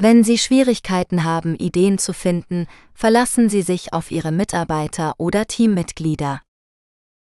[0.01, 6.41] Wenn Sie Schwierigkeiten haben, Ideen zu finden, verlassen Sie sich auf Ihre Mitarbeiter oder Teammitglieder.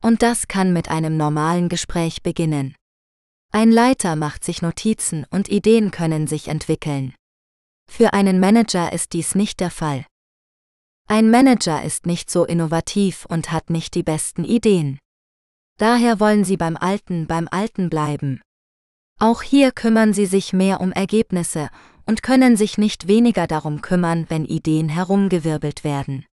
[0.03, 2.75] Und das kann mit einem normalen Gespräch beginnen.
[3.53, 7.15] Ein Leiter macht sich Notizen und Ideen können sich entwickeln.
[7.89, 10.05] Für einen Manager ist dies nicht der Fall.
[11.07, 14.99] Ein Manager ist nicht so innovativ und hat nicht die besten Ideen.
[15.79, 18.43] Daher wollen Sie beim Alten beim Alten bleiben.
[19.21, 21.71] Auch hier kümmern Sie sich mehr um Ergebnisse
[22.09, 26.25] und können sich nicht weniger darum kümmern, wenn Ideen herumgewirbelt werden.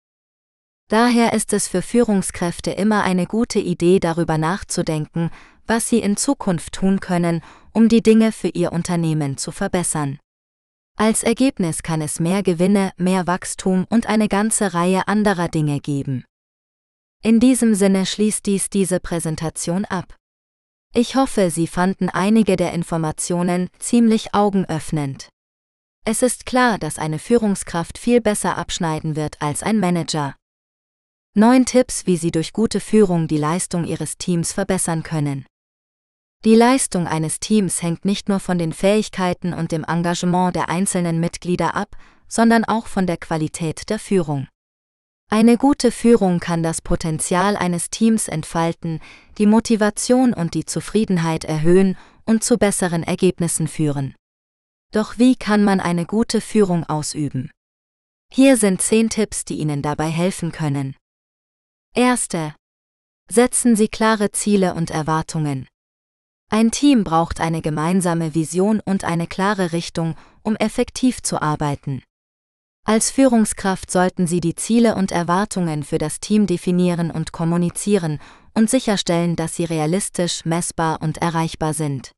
[0.89, 5.31] Daher ist es für Führungskräfte immer eine gute Idee darüber nachzudenken,
[5.67, 10.21] was sie in Zukunft tun können, um die Dinge für ihr Unternehmen zu verbessern.
[10.97, 16.25] Als Ergebnis kann es mehr Gewinne, mehr Wachstum und eine ganze Reihe anderer Dinge geben.
[17.21, 20.15] In diesem Sinne schließt dies diese Präsentation ab.
[20.95, 25.31] Ich hoffe, Sie fanden einige der Informationen ziemlich augenöffnend.
[26.07, 30.37] Es ist klar, dass eine Führungskraft viel besser abschneiden wird als ein Manager.
[31.35, 35.47] Neun Tipps, wie Sie durch gute Führung die Leistung Ihres Teams verbessern können.
[36.45, 41.21] Die Leistung eines Teams hängt nicht nur von den Fähigkeiten und dem Engagement der einzelnen
[41.21, 41.97] Mitglieder ab,
[42.29, 44.47] sondern auch von der Qualität der Führung.
[45.31, 49.01] Eine gute Führung kann das Potenzial eines Teams entfalten,
[49.39, 51.97] die Motivation und die Zufriedenheit erhöhen
[52.27, 54.15] und zu besseren Ergebnissen führen.
[54.95, 57.51] Doch wie kann man eine gute Führung ausüben?
[58.33, 60.95] Hier sind zehn Tipps, die Ihnen dabei helfen können.
[61.97, 62.55] Erste.
[63.29, 65.67] Setzen Sie klare Ziele und Erwartungen.
[66.49, 72.05] Ein Team braucht eine gemeinsame Vision und eine klare Richtung, um effektiv zu arbeiten.
[72.87, 78.21] Als Führungskraft sollten Sie die Ziele und Erwartungen für das Team definieren und kommunizieren
[78.53, 82.13] und sicherstellen, dass sie realistisch, messbar und erreichbar sind.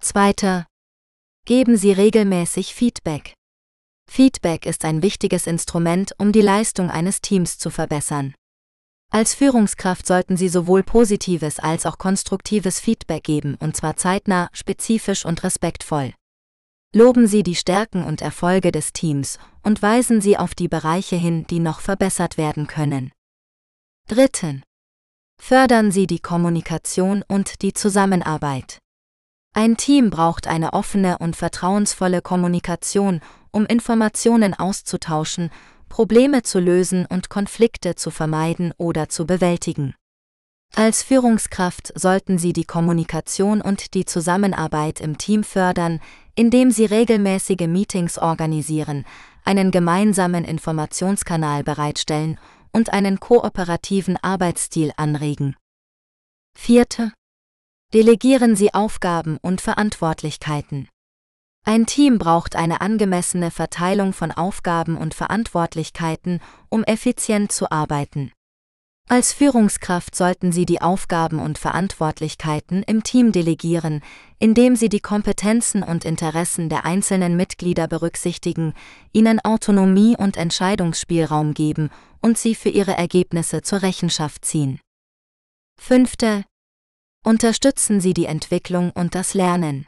[0.00, 0.66] Zweiter.
[1.46, 3.34] Geben Sie regelmäßig Feedback.
[4.10, 8.34] Feedback ist ein wichtiges Instrument, um die Leistung eines Teams zu verbessern.
[9.12, 15.26] Als Führungskraft sollten Sie sowohl positives als auch konstruktives Feedback geben, und zwar zeitnah, spezifisch
[15.26, 16.14] und respektvoll.
[16.94, 21.46] Loben Sie die Stärken und Erfolge des Teams und weisen Sie auf die Bereiche hin,
[21.50, 23.12] die noch verbessert werden können.
[24.08, 24.62] Dritten.
[25.38, 28.78] Fördern Sie die Kommunikation und die Zusammenarbeit.
[29.54, 33.20] Ein Team braucht eine offene und vertrauensvolle Kommunikation,
[33.52, 35.50] um Informationen auszutauschen
[35.88, 39.94] Probleme zu lösen und Konflikte zu vermeiden oder zu bewältigen.
[40.74, 46.00] Als Führungskraft sollten Sie die Kommunikation und die Zusammenarbeit im Team fördern,
[46.34, 49.04] indem Sie regelmäßige Meetings organisieren,
[49.44, 52.40] einen gemeinsamen Informationskanal bereitstellen
[52.72, 55.54] und einen kooperativen Arbeitsstil anregen.
[56.58, 57.12] Vierte.
[57.94, 60.88] Delegieren Sie Aufgaben und Verantwortlichkeiten.
[61.64, 68.32] Ein Team braucht eine angemessene Verteilung von Aufgaben und Verantwortlichkeiten, um effizient zu arbeiten.
[69.08, 74.02] Als Führungskraft sollten Sie die Aufgaben und Verantwortlichkeiten im Team delegieren,
[74.40, 78.74] indem Sie die Kompetenzen und Interessen der einzelnen Mitglieder berücksichtigen,
[79.12, 81.90] ihnen Autonomie und Entscheidungsspielraum geben
[82.20, 84.80] und sie für ihre Ergebnisse zur Rechenschaft ziehen.
[85.78, 86.44] Fünfte.
[87.26, 89.86] Unterstützen Sie die Entwicklung und das Lernen.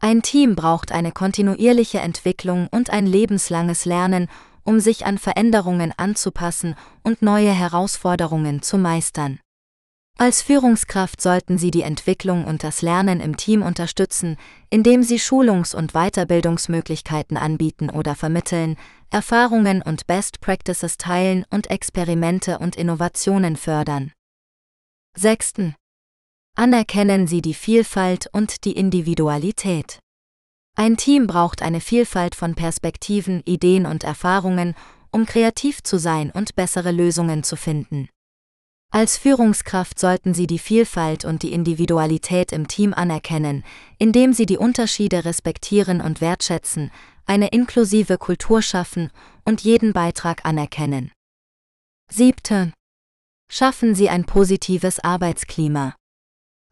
[0.00, 4.28] Ein Team braucht eine kontinuierliche Entwicklung und ein lebenslanges Lernen,
[4.64, 9.38] um sich an Veränderungen anzupassen und neue Herausforderungen zu meistern.
[10.18, 14.36] Als Führungskraft sollten Sie die Entwicklung und das Lernen im Team unterstützen,
[14.68, 18.76] indem Sie Schulungs- und Weiterbildungsmöglichkeiten anbieten oder vermitteln,
[19.10, 24.10] Erfahrungen und Best Practices teilen und Experimente und Innovationen fördern.
[25.16, 25.76] Sechsten.
[26.58, 30.00] Anerkennen Sie die Vielfalt und die Individualität.
[30.74, 34.74] Ein Team braucht eine Vielfalt von Perspektiven, Ideen und Erfahrungen,
[35.12, 38.08] um kreativ zu sein und bessere Lösungen zu finden.
[38.90, 43.62] Als Führungskraft sollten Sie die Vielfalt und die Individualität im Team anerkennen,
[44.00, 46.90] indem Sie die Unterschiede respektieren und wertschätzen,
[47.24, 49.12] eine inklusive Kultur schaffen
[49.44, 51.12] und jeden Beitrag anerkennen.
[52.10, 52.72] Siebte.
[53.48, 55.94] Schaffen Sie ein positives Arbeitsklima.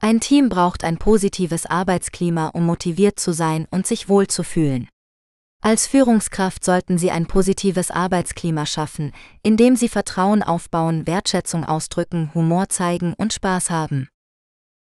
[0.00, 4.88] Ein Team braucht ein positives Arbeitsklima, um motiviert zu sein und sich wohl zu fühlen.
[5.62, 12.68] Als Führungskraft sollten Sie ein positives Arbeitsklima schaffen, indem Sie Vertrauen aufbauen, Wertschätzung ausdrücken, Humor
[12.68, 14.08] zeigen und Spaß haben.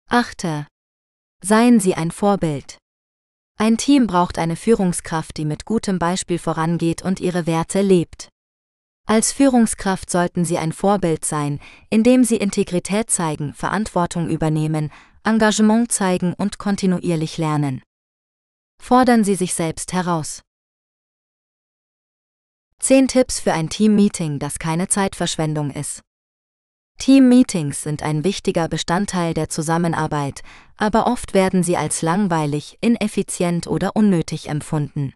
[0.10, 0.68] Achte.
[1.41, 2.78] Seien Sie ein Vorbild.
[3.58, 8.30] Ein Team braucht eine Führungskraft, die mit gutem Beispiel vorangeht und ihre Werte lebt.
[9.10, 14.91] Als Führungskraft sollten Sie ein Vorbild sein, indem Sie Integrität zeigen, Verantwortung übernehmen,
[15.24, 17.82] Engagement zeigen und kontinuierlich lernen.
[18.80, 20.43] Fordern Sie sich selbst heraus.
[22.82, 26.01] 10 Tipps für ein Team-Meeting, das keine Zeitverschwendung ist.
[26.99, 30.43] Team-Meetings sind ein wichtiger Bestandteil der Zusammenarbeit,
[30.78, 35.16] aber oft werden sie als langweilig, ineffizient oder unnötig empfunden.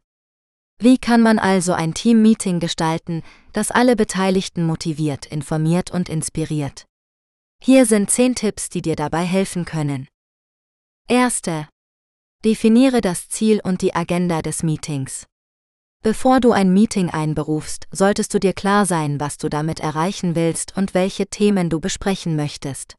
[0.80, 6.86] Wie kann man also ein Team-Meeting gestalten, das alle Beteiligten motiviert, informiert und inspiriert?
[7.61, 10.07] Hier sind 10 Tipps, die dir dabei helfen können.
[11.07, 11.69] Erste.
[12.43, 15.26] Definiere das Ziel und die Agenda des Meetings.
[16.01, 20.76] Bevor du ein Meeting einberufst, solltest du dir klar sein, was du damit erreichen willst
[20.76, 22.95] und welche Themen du besprechen möchtest.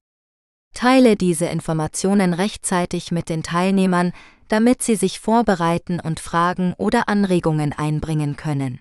[0.73, 4.13] Teile diese Informationen rechtzeitig mit den Teilnehmern,
[4.49, 8.81] damit sie sich vorbereiten und Fragen oder Anregungen einbringen können.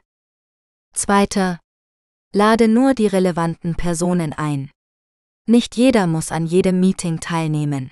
[0.94, 1.60] Zweiter.
[2.34, 4.72] Lade nur die relevanten Personen ein.
[5.48, 7.92] Nicht jeder muss an jedem Meeting teilnehmen.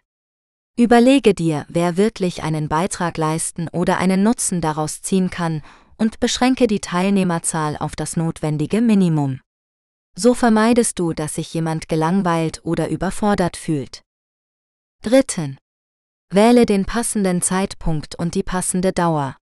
[0.78, 5.62] Überlege dir, wer wirklich einen Beitrag leisten oder einen Nutzen daraus ziehen kann
[5.98, 9.42] und beschränke die Teilnehmerzahl auf das notwendige Minimum.
[10.16, 14.02] So vermeidest du, dass sich jemand gelangweilt oder überfordert fühlt.
[15.04, 15.58] Dritten.
[16.34, 19.36] Wähle den passenden Zeitpunkt und die passende Dauer.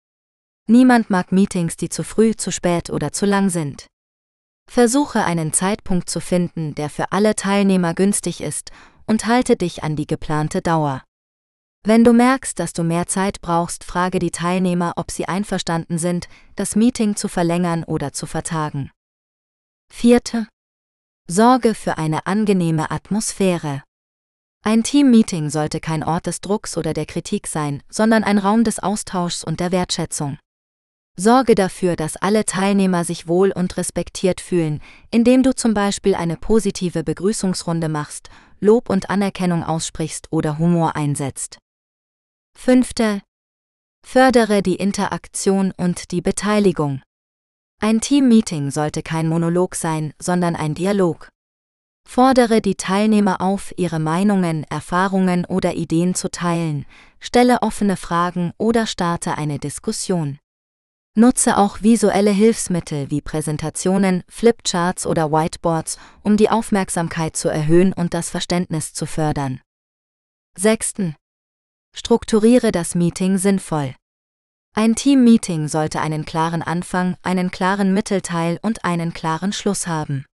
[0.67, 3.85] Niemand mag Meetings, die zu früh, zu spät oder zu lang sind.
[4.67, 8.71] Versuche einen Zeitpunkt zu finden, der für alle Teilnehmer günstig ist,
[9.05, 11.03] und halte dich an die geplante Dauer.
[11.83, 16.27] Wenn du merkst, dass du mehr Zeit brauchst, frage die Teilnehmer, ob sie einverstanden sind,
[16.55, 18.91] das Meeting zu verlängern oder zu vertagen.
[19.91, 20.47] Vierte.
[21.27, 23.83] Sorge für eine angenehme Atmosphäre.
[24.61, 28.79] Ein Teammeeting sollte kein Ort des Drucks oder der Kritik sein, sondern ein Raum des
[28.79, 30.37] Austauschs und der Wertschätzung.
[31.15, 34.81] Sorge dafür, dass alle Teilnehmer sich wohl und respektiert fühlen,
[35.11, 38.29] indem du zum Beispiel eine positive Begrüßungsrunde machst,
[38.59, 41.57] Lob und Anerkennung aussprichst oder Humor einsetzt.
[42.57, 43.21] Fünfte.
[44.05, 47.01] Fördere die Interaktion und die Beteiligung.
[47.81, 51.29] Ein Teammeeting sollte kein Monolog sein, sondern ein Dialog.
[52.11, 56.87] Fordere die Teilnehmer auf, ihre Meinungen, Erfahrungen oder Ideen zu teilen,
[57.19, 60.39] stelle offene Fragen oder starte eine Diskussion.
[61.15, 68.15] Nutze auch visuelle Hilfsmittel wie Präsentationen, Flipcharts oder Whiteboards, um die Aufmerksamkeit zu erhöhen und
[68.15, 69.61] das Verständnis zu fördern.
[70.57, 71.13] 6.
[71.95, 73.93] Strukturiere das Meeting sinnvoll.
[74.73, 80.25] Ein Team-Meeting sollte einen klaren Anfang, einen klaren Mittelteil und einen klaren Schluss haben.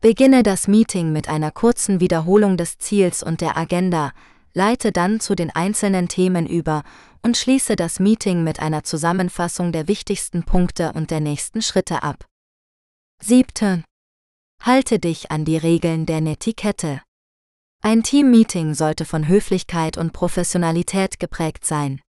[0.00, 4.12] Beginne das Meeting mit einer kurzen Wiederholung des Ziels und der Agenda,
[4.54, 6.84] leite dann zu den einzelnen Themen über
[7.22, 12.26] und schließe das Meeting mit einer Zusammenfassung der wichtigsten Punkte und der nächsten Schritte ab.
[13.24, 13.82] 7.
[14.62, 17.02] Halte dich an die Regeln der Netiquette.
[17.82, 22.00] Ein Teammeeting sollte von Höflichkeit und Professionalität geprägt sein.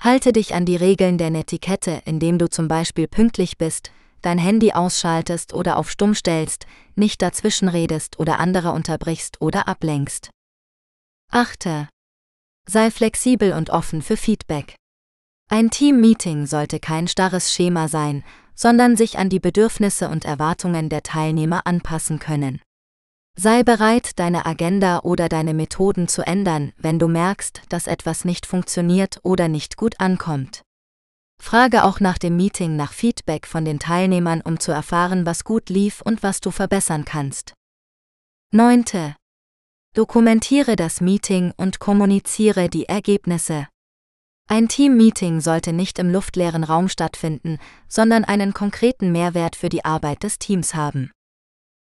[0.00, 3.92] Halte dich an die Regeln der Netiquette, indem du zum Beispiel pünktlich bist,
[4.22, 10.30] dein Handy ausschaltest oder auf Stumm stellst, nicht dazwischenredest oder andere unterbrichst oder ablenkst.
[11.30, 11.88] 8.
[12.68, 14.76] Sei flexibel und offen für Feedback.
[15.48, 18.22] Ein Team-Meeting sollte kein starres Schema sein,
[18.54, 22.60] sondern sich an die Bedürfnisse und Erwartungen der Teilnehmer anpassen können.
[23.36, 28.44] Sei bereit, deine Agenda oder deine Methoden zu ändern, wenn du merkst, dass etwas nicht
[28.44, 30.62] funktioniert oder nicht gut ankommt.
[31.40, 35.70] Frage auch nach dem Meeting nach Feedback von den Teilnehmern, um zu erfahren, was gut
[35.70, 37.54] lief und was du verbessern kannst.
[38.52, 38.84] 9.
[39.94, 43.66] Dokumentiere das Meeting und kommuniziere die Ergebnisse.
[44.48, 50.22] Ein Team-Meeting sollte nicht im luftleeren Raum stattfinden, sondern einen konkreten Mehrwert für die Arbeit
[50.22, 51.10] des Teams haben.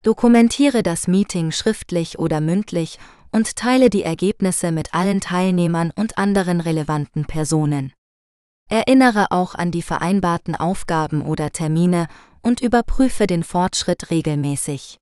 [0.04, 3.00] Dokumentiere das Meeting schriftlich oder mündlich
[3.32, 7.94] und teile die Ergebnisse mit allen Teilnehmern und anderen relevanten Personen.
[8.70, 12.08] Erinnere auch an die vereinbarten Aufgaben oder Termine
[12.42, 14.98] und überprüfe den Fortschritt regelmäßig.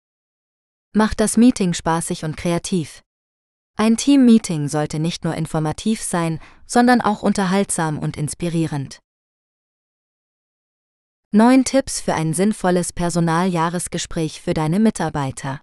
[0.93, 3.01] Macht das Meeting spaßig und kreativ.
[3.75, 8.99] Ein Team-Meeting sollte nicht nur informativ sein, sondern auch unterhaltsam und inspirierend.
[11.31, 15.59] 9 Tipps für ein sinnvolles Personaljahresgespräch für deine Mitarbeiter.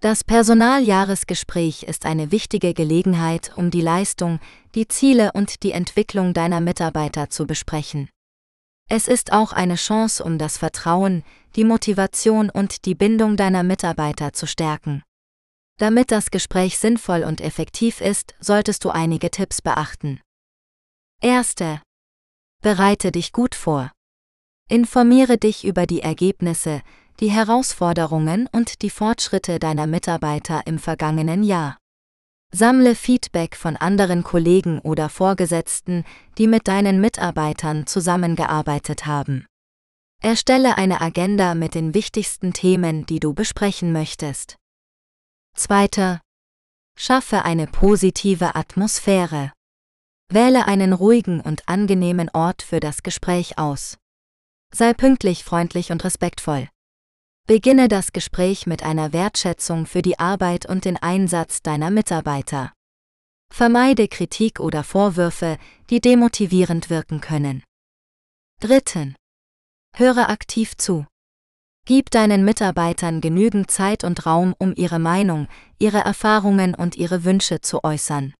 [0.00, 4.40] Das Personaljahresgespräch ist eine wichtige Gelegenheit, um die Leistung,
[4.74, 8.10] die Ziele und die Entwicklung deiner Mitarbeiter zu besprechen.
[8.88, 11.24] Es ist auch eine Chance, um das Vertrauen,
[11.56, 15.02] die Motivation und die Bindung deiner Mitarbeiter zu stärken.
[15.78, 20.20] Damit das Gespräch sinnvoll und effektiv ist, solltest du einige Tipps beachten.
[21.22, 21.80] Erste.
[22.62, 23.92] Bereite dich gut vor.
[24.68, 26.82] Informiere dich über die Ergebnisse,
[27.20, 31.78] die Herausforderungen und die Fortschritte deiner Mitarbeiter im vergangenen Jahr.
[32.52, 36.04] Sammle Feedback von anderen Kollegen oder Vorgesetzten,
[36.38, 39.46] die mit deinen Mitarbeitern zusammengearbeitet haben.
[40.22, 44.56] Erstelle eine Agenda mit den wichtigsten Themen, die du besprechen möchtest.
[45.54, 46.20] Zweiter.
[46.98, 49.52] Schaffe eine positive Atmosphäre.
[50.30, 53.98] Wähle einen ruhigen und angenehmen Ort für das Gespräch aus.
[54.72, 56.68] Sei pünktlich, freundlich und respektvoll.
[57.48, 62.72] Beginne das Gespräch mit einer Wertschätzung für die Arbeit und den Einsatz deiner Mitarbeiter.
[63.54, 65.56] Vermeide Kritik oder Vorwürfe,
[65.88, 67.62] die demotivierend wirken können.
[68.60, 69.14] Dritten.
[69.94, 71.06] Höre aktiv zu.
[71.86, 75.46] Gib deinen Mitarbeitern genügend Zeit und Raum, um ihre Meinung,
[75.78, 78.34] ihre Erfahrungen und ihre Wünsche zu äußern.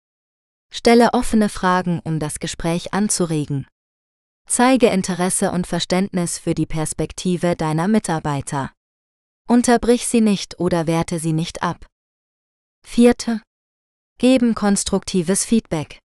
[0.73, 3.69] Stelle offene Fragen, um das Gespräch anzuregen.
[4.49, 8.73] Zeige Interesse und Verständnis für die Perspektive deiner Mitarbeiter.
[9.49, 11.87] Unterbrich sie nicht oder werte sie nicht ab.
[12.85, 13.43] Vierte.
[14.19, 16.01] Geben konstruktives Feedback.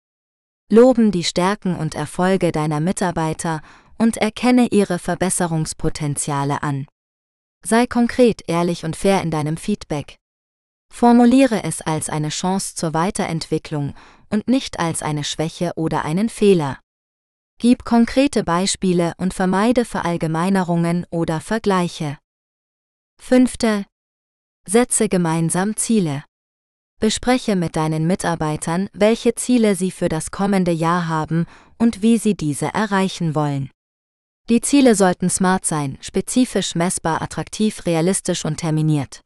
[0.70, 3.62] Loben die Stärken und Erfolge deiner Mitarbeiter
[3.97, 6.86] und erkenne ihre Verbesserungspotenziale an.
[7.64, 10.16] Sei konkret, ehrlich und fair in deinem Feedback.
[10.93, 13.95] Formuliere es als eine Chance zur Weiterentwicklung
[14.30, 16.80] und nicht als eine Schwäche oder einen Fehler.
[17.61, 22.18] Gib konkrete Beispiele und vermeide Verallgemeinerungen oder Vergleiche.
[23.21, 23.85] Fünfte.
[24.66, 26.25] Setze gemeinsam Ziele.
[26.99, 31.47] Bespreche mit deinen Mitarbeitern, welche Ziele sie für das kommende Jahr haben
[31.77, 33.71] und wie sie diese erreichen wollen.
[34.49, 39.21] Die Ziele sollten smart sein, spezifisch messbar, attraktiv, realistisch und terminiert.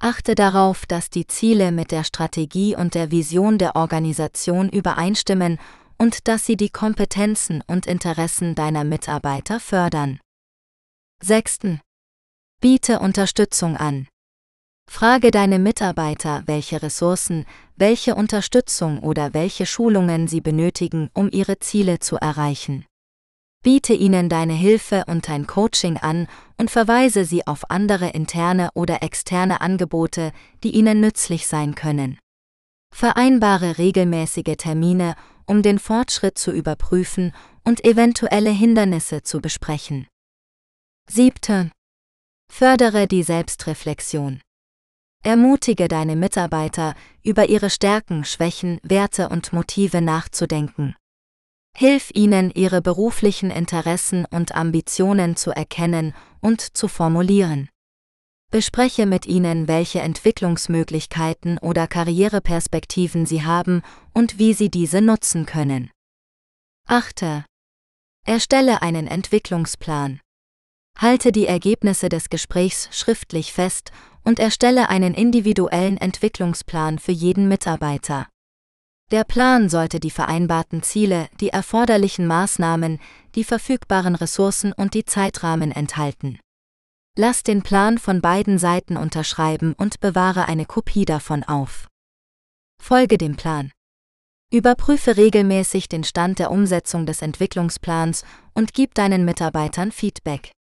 [0.00, 5.60] Achte darauf, dass die Ziele mit der Strategie und der Vision der Organisation übereinstimmen
[5.98, 10.18] und dass sie die Kompetenzen und Interessen deiner Mitarbeiter fördern.
[11.22, 11.80] 6.
[12.62, 14.06] Biete Unterstützung an.
[14.86, 17.46] Frage deine Mitarbeiter, welche Ressourcen,
[17.76, 22.84] welche Unterstützung oder welche Schulungen sie benötigen, um ihre Ziele zu erreichen.
[23.64, 29.02] Biete ihnen deine Hilfe und dein Coaching an und verweise sie auf andere interne oder
[29.02, 30.30] externe Angebote,
[30.62, 32.18] die ihnen nützlich sein können.
[32.94, 35.14] Vereinbare regelmäßige Termine,
[35.46, 37.32] um den Fortschritt zu überprüfen
[37.64, 40.08] und eventuelle Hindernisse zu besprechen.
[41.08, 41.72] 7.
[42.50, 44.42] Fördere die Selbstreflexion.
[45.22, 50.94] Ermutige deine Mitarbeiter, über ihre Stärken, Schwächen, Werte und Motive nachzudenken.
[51.74, 57.70] Hilf ihnen, ihre beruflichen Interessen und Ambitionen zu erkennen und zu formulieren.
[58.50, 63.82] Bespreche mit ihnen, welche Entwicklungsmöglichkeiten oder Karriereperspektiven sie haben
[64.12, 65.90] und wie sie diese nutzen können.
[66.86, 67.46] Achte.
[68.26, 70.20] Erstelle einen Entwicklungsplan.
[70.98, 73.90] Halte die Ergebnisse des Gesprächs schriftlich fest
[74.24, 78.26] und erstelle einen individuellen Entwicklungsplan für jeden Mitarbeiter.
[79.10, 83.00] Der Plan sollte die vereinbarten Ziele, die erforderlichen Maßnahmen,
[83.34, 86.38] die verfügbaren Ressourcen und die Zeitrahmen enthalten.
[87.16, 91.88] Lass den Plan von beiden Seiten unterschreiben und bewahre eine Kopie davon auf.
[92.80, 93.72] Folge dem Plan.
[94.52, 98.24] Überprüfe regelmäßig den Stand der Umsetzung des Entwicklungsplans
[98.54, 100.52] und gib deinen Mitarbeitern Feedback.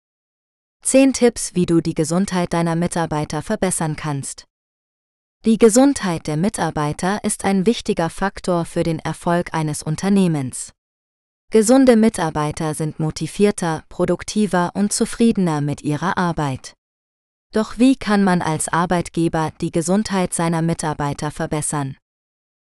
[0.82, 4.44] 10 Tipps, wie du die Gesundheit deiner Mitarbeiter verbessern kannst.
[5.44, 10.72] Die Gesundheit der Mitarbeiter ist ein wichtiger Faktor für den Erfolg eines Unternehmens.
[11.50, 16.74] Gesunde Mitarbeiter sind motivierter, produktiver und zufriedener mit ihrer Arbeit.
[17.54, 21.96] Doch wie kann man als Arbeitgeber die Gesundheit seiner Mitarbeiter verbessern?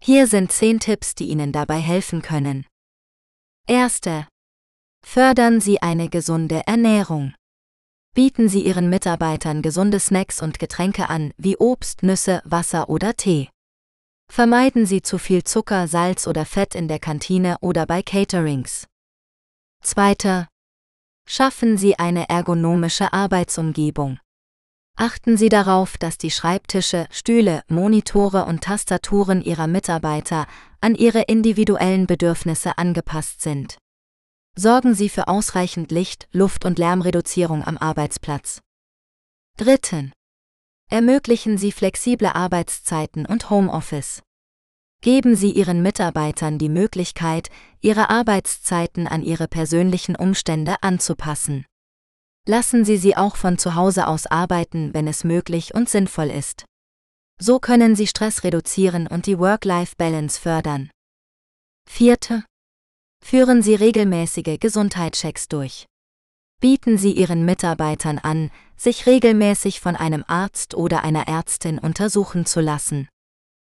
[0.03, 2.67] Hier sind zehn Tipps, die Ihnen dabei helfen können.
[3.67, 4.27] Erste.
[5.07, 7.35] Fördern Sie eine gesunde Ernährung
[8.17, 13.51] bieten Sie Ihren Mitarbeitern gesunde Snacks und Getränke an, wie Obst, Nüsse, Wasser oder Tee.
[14.33, 18.87] Vermeiden Sie zu viel Zucker, Salz oder Fett in der Kantine oder bei Caterings.
[19.83, 20.49] Zweiter.
[21.29, 24.19] Schaffen Sie eine ergonomische Arbeitsumgebung.
[24.97, 30.47] Achten Sie darauf, dass die Schreibtische, Stühle, Monitore und Tastaturen Ihrer Mitarbeiter
[30.81, 33.77] an ihre individuellen Bedürfnisse angepasst sind.
[34.59, 38.63] Sorgen Sie für ausreichend Licht, Luft und Lärmreduzierung am Arbeitsplatz.
[39.59, 40.13] Dritten.
[40.91, 44.23] Ermöglichen Sie flexible Arbeitszeiten und Homeoffice.
[45.03, 47.51] Geben Sie Ihren Mitarbeitern die Möglichkeit,
[47.83, 51.67] ihre Arbeitszeiten an ihre persönlichen Umstände anzupassen.
[52.49, 56.65] Lassen Sie sie auch von zu Hause aus arbeiten, wenn es möglich und sinnvoll ist.
[57.39, 60.91] So können Sie Stress reduzieren und die Work-Life-Balance fördern.
[61.89, 62.45] Vierte.
[63.29, 65.87] Führen Sie regelmäßige Gesundheitschecks durch.
[66.61, 72.61] Bieten Sie Ihren Mitarbeitern an, sich regelmäßig von einem Arzt oder einer Ärztin untersuchen zu
[72.61, 73.09] lassen.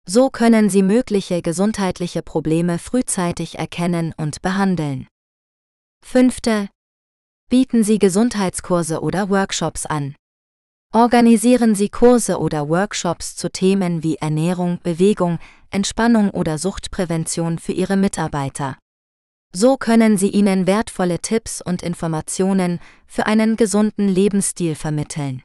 [0.06, 5.08] So können Sie mögliche gesundheitliche Probleme frühzeitig erkennen und behandeln.
[6.06, 6.68] 5.
[7.50, 10.14] Bieten Sie Gesundheitskurse oder Workshops an.
[10.94, 15.40] Organisieren Sie Kurse oder Workshops zu Themen wie Ernährung, Bewegung,
[15.70, 18.76] Entspannung oder Suchtprävention für Ihre Mitarbeiter.
[19.52, 25.42] So können Sie ihnen wertvolle Tipps und Informationen für einen gesunden Lebensstil vermitteln.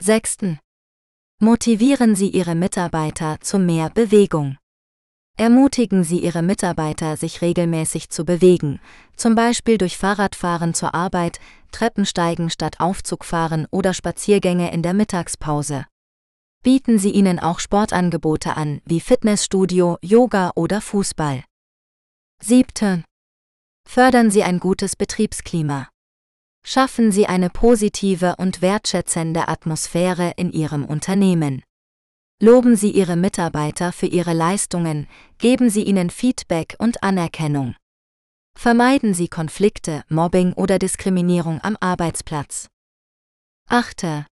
[0.00, 0.58] 6.
[1.40, 4.58] Motivieren Sie Ihre Mitarbeiter zu mehr Bewegung.
[5.38, 8.78] Ermutigen Sie Ihre Mitarbeiter, sich regelmäßig zu bewegen,
[9.16, 11.40] zum Beispiel durch Fahrradfahren zur Arbeit,
[11.72, 15.86] Treppensteigen statt Aufzugfahren oder Spaziergänge in der Mittagspause.
[16.62, 21.44] Bieten Sie ihnen auch Sportangebote an, wie Fitnessstudio, Yoga oder Fußball.
[22.40, 23.04] 7.
[23.86, 25.88] Fördern Sie ein gutes Betriebsklima.
[26.64, 31.62] Schaffen Sie eine positive und wertschätzende Atmosphäre in Ihrem Unternehmen.
[32.40, 35.08] Loben Sie Ihre Mitarbeiter für ihre Leistungen,
[35.38, 37.74] geben Sie ihnen Feedback und Anerkennung.
[38.56, 42.68] Vermeiden Sie Konflikte, Mobbing oder Diskriminierung am Arbeitsplatz.
[43.68, 44.26] 8.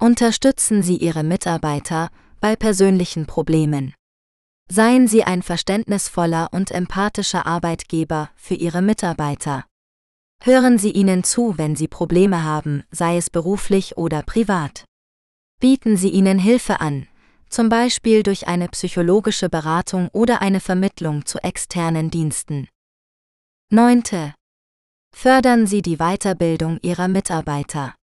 [0.00, 2.10] Unterstützen Sie Ihre Mitarbeiter
[2.40, 3.94] bei persönlichen Problemen.
[4.68, 9.64] Seien Sie ein verständnisvoller und empathischer Arbeitgeber für Ihre Mitarbeiter.
[10.42, 14.84] Hören Sie ihnen zu, wenn sie Probleme haben, sei es beruflich oder privat.
[15.60, 17.06] Bieten Sie ihnen Hilfe an,
[17.48, 22.68] zum Beispiel durch eine psychologische Beratung oder eine Vermittlung zu externen Diensten.
[23.70, 24.02] 9.
[25.14, 27.94] Fördern Sie die Weiterbildung Ihrer Mitarbeiter.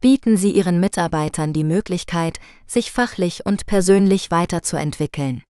[0.00, 5.42] Bieten Sie Ihren Mitarbeitern die Möglichkeit, sich fachlich und persönlich weiterzuentwickeln.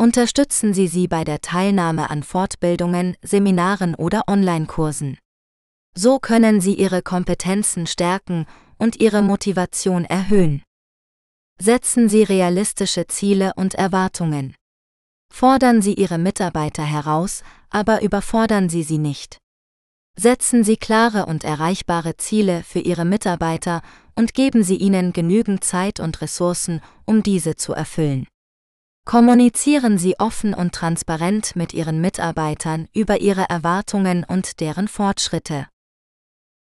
[0.00, 5.18] Unterstützen Sie sie bei der Teilnahme an Fortbildungen, Seminaren oder Online-Kursen.
[5.94, 8.46] So können Sie Ihre Kompetenzen stärken
[8.78, 10.62] und Ihre Motivation erhöhen.
[11.60, 14.54] Setzen Sie realistische Ziele und Erwartungen.
[15.30, 19.36] Fordern Sie Ihre Mitarbeiter heraus, aber überfordern Sie sie nicht.
[20.16, 23.82] Setzen Sie klare und erreichbare Ziele für Ihre Mitarbeiter
[24.14, 28.26] und geben Sie ihnen genügend Zeit und Ressourcen, um diese zu erfüllen.
[29.04, 35.66] Kommunizieren Sie offen und transparent mit Ihren Mitarbeitern über Ihre Erwartungen und deren Fortschritte.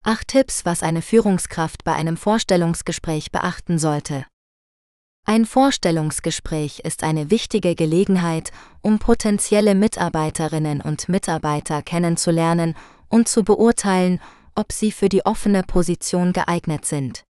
[0.03, 4.25] Acht Tipps, was eine Führungskraft bei einem Vorstellungsgespräch beachten sollte.
[5.27, 8.51] Ein Vorstellungsgespräch ist eine wichtige Gelegenheit,
[8.83, 12.75] um potenzielle Mitarbeiterinnen und Mitarbeiter kennenzulernen
[13.09, 14.21] und zu beurteilen,
[14.53, 17.23] ob sie für die offene Position geeignet sind.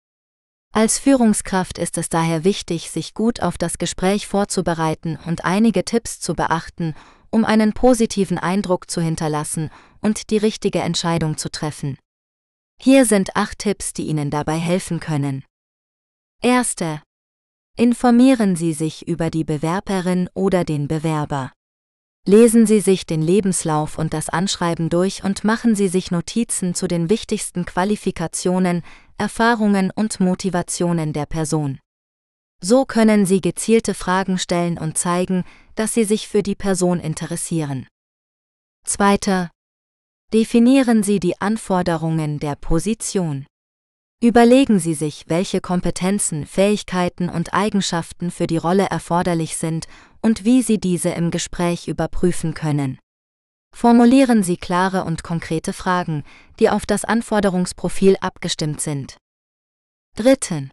[0.77, 6.19] Als Führungskraft ist es daher wichtig, sich gut auf das Gespräch vorzubereiten und einige Tipps
[6.19, 6.95] zu beachten,
[7.29, 9.69] um einen positiven Eindruck zu hinterlassen
[10.01, 11.97] und die richtige Entscheidung zu treffen.
[12.77, 15.45] Hier sind acht Tipps, die Ihnen dabei helfen können.
[16.43, 17.01] Erste.
[17.77, 21.53] Informieren Sie sich über die Bewerberin oder den Bewerber.
[22.27, 26.87] Lesen Sie sich den Lebenslauf und das Anschreiben durch und machen Sie sich Notizen zu
[26.87, 28.83] den wichtigsten Qualifikationen,
[29.17, 31.79] Erfahrungen und Motivationen der Person.
[32.61, 35.43] So können Sie gezielte Fragen stellen und zeigen,
[35.75, 37.87] dass Sie sich für die Person interessieren.
[38.85, 39.51] Zweiter.
[40.33, 43.45] Definieren Sie die Anforderungen der Position.
[44.21, 49.87] Überlegen Sie sich, welche Kompetenzen, Fähigkeiten und Eigenschaften für die Rolle erforderlich sind
[50.21, 52.97] und wie Sie diese im Gespräch überprüfen können.
[53.75, 56.23] Formulieren Sie klare und konkrete Fragen,
[56.61, 59.17] die auf das Anforderungsprofil abgestimmt sind.
[60.15, 60.71] Dritten.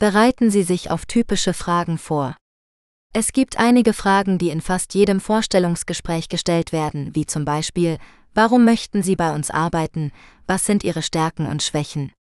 [0.00, 2.36] Bereiten Sie sich auf typische Fragen vor.
[3.14, 7.96] Es gibt einige Fragen, die in fast jedem Vorstellungsgespräch gestellt werden, wie zum Beispiel,
[8.34, 10.10] warum möchten Sie bei uns arbeiten,
[10.48, 12.12] was sind Ihre Stärken und Schwächen?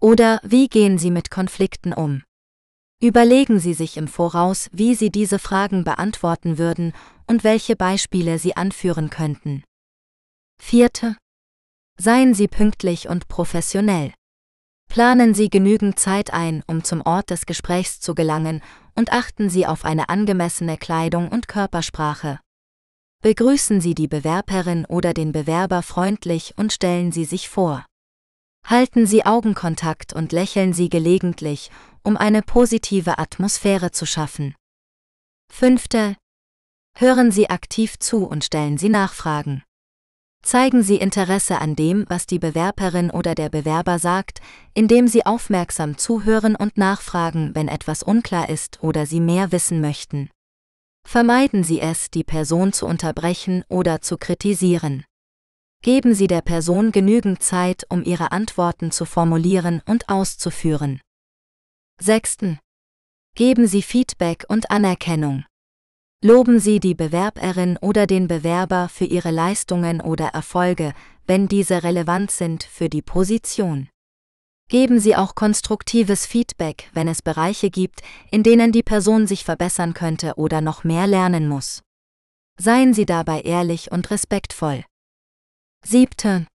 [0.00, 2.22] Oder wie gehen Sie mit Konflikten um?
[3.00, 6.92] Überlegen Sie sich im Voraus, wie Sie diese Fragen beantworten würden
[7.26, 9.62] und welche Beispiele Sie anführen könnten.
[10.60, 11.16] Vierte.
[11.98, 14.14] Seien Sie pünktlich und professionell.
[14.88, 18.62] Planen Sie genügend Zeit ein, um zum Ort des Gesprächs zu gelangen,
[18.94, 22.38] und achten Sie auf eine angemessene Kleidung und Körpersprache.
[23.22, 27.86] Begrüßen Sie die Bewerberin oder den Bewerber freundlich und stellen Sie sich vor.
[28.66, 31.70] Halten Sie Augenkontakt und lächeln Sie gelegentlich,
[32.02, 34.54] um eine positive Atmosphäre zu schaffen.
[35.52, 36.16] Fünfte.
[36.96, 39.62] Hören Sie aktiv zu und stellen Sie Nachfragen.
[40.42, 44.40] Zeigen Sie Interesse an dem, was die Bewerberin oder der Bewerber sagt,
[44.72, 50.30] indem Sie aufmerksam zuhören und nachfragen, wenn etwas unklar ist oder Sie mehr wissen möchten.
[51.06, 55.04] Vermeiden Sie es, die Person zu unterbrechen oder zu kritisieren.
[55.84, 61.02] Geben Sie der Person genügend Zeit, um ihre Antworten zu formulieren und auszuführen.
[62.00, 62.56] 6.
[63.34, 65.44] Geben Sie Feedback und Anerkennung.
[66.22, 70.94] Loben Sie die Bewerberin oder den Bewerber für ihre Leistungen oder Erfolge,
[71.26, 73.90] wenn diese relevant sind für die Position.
[74.70, 79.92] Geben Sie auch konstruktives Feedback, wenn es Bereiche gibt, in denen die Person sich verbessern
[79.92, 81.82] könnte oder noch mehr lernen muss.
[82.58, 84.82] Seien Sie dabei ehrlich und respektvoll.
[85.86, 86.46] Siebte.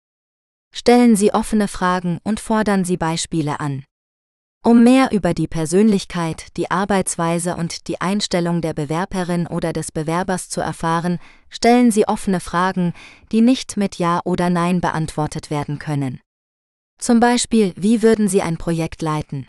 [0.74, 3.84] Stellen Sie offene Fragen und fordern Sie Beispiele an.
[4.66, 10.50] Um mehr über die Persönlichkeit, die Arbeitsweise und die Einstellung der Bewerberin oder des Bewerbers
[10.50, 12.94] zu erfahren, stellen Sie offene Fragen,
[13.32, 16.20] die nicht mit Ja oder Nein beantwortet werden können.
[16.98, 19.48] Zum Beispiel, wie würden Sie ein Projekt leiten?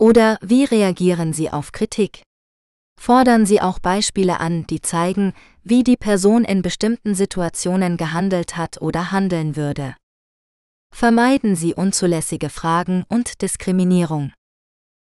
[0.00, 2.22] Oder wie reagieren Sie auf Kritik?
[3.00, 5.32] Fordern Sie auch Beispiele an, die zeigen,
[5.62, 9.94] wie die Person in bestimmten Situationen gehandelt hat oder handeln würde.
[10.92, 14.32] Vermeiden Sie unzulässige Fragen und Diskriminierung.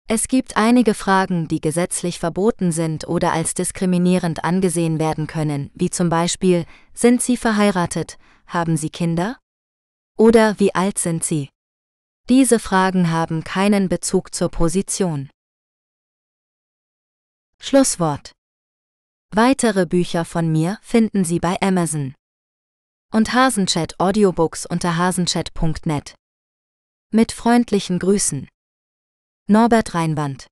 [0.08, 5.90] Es gibt einige Fragen, die gesetzlich verboten sind oder als diskriminierend angesehen werden können, wie
[5.90, 8.18] zum Beispiel, sind Sie verheiratet,
[8.48, 9.38] haben Sie Kinder?
[10.18, 11.50] Oder wie alt sind Sie?
[12.30, 15.30] Diese Fragen haben keinen Bezug zur Position.
[17.64, 18.32] Schlusswort.
[19.34, 22.16] Weitere Bücher von mir finden Sie bei Amazon.
[23.14, 26.16] Und Hasenchat Audiobooks unter hasenchat.net.
[27.14, 28.50] Mit freundlichen Grüßen.
[29.48, 30.48] Norbert Reinwand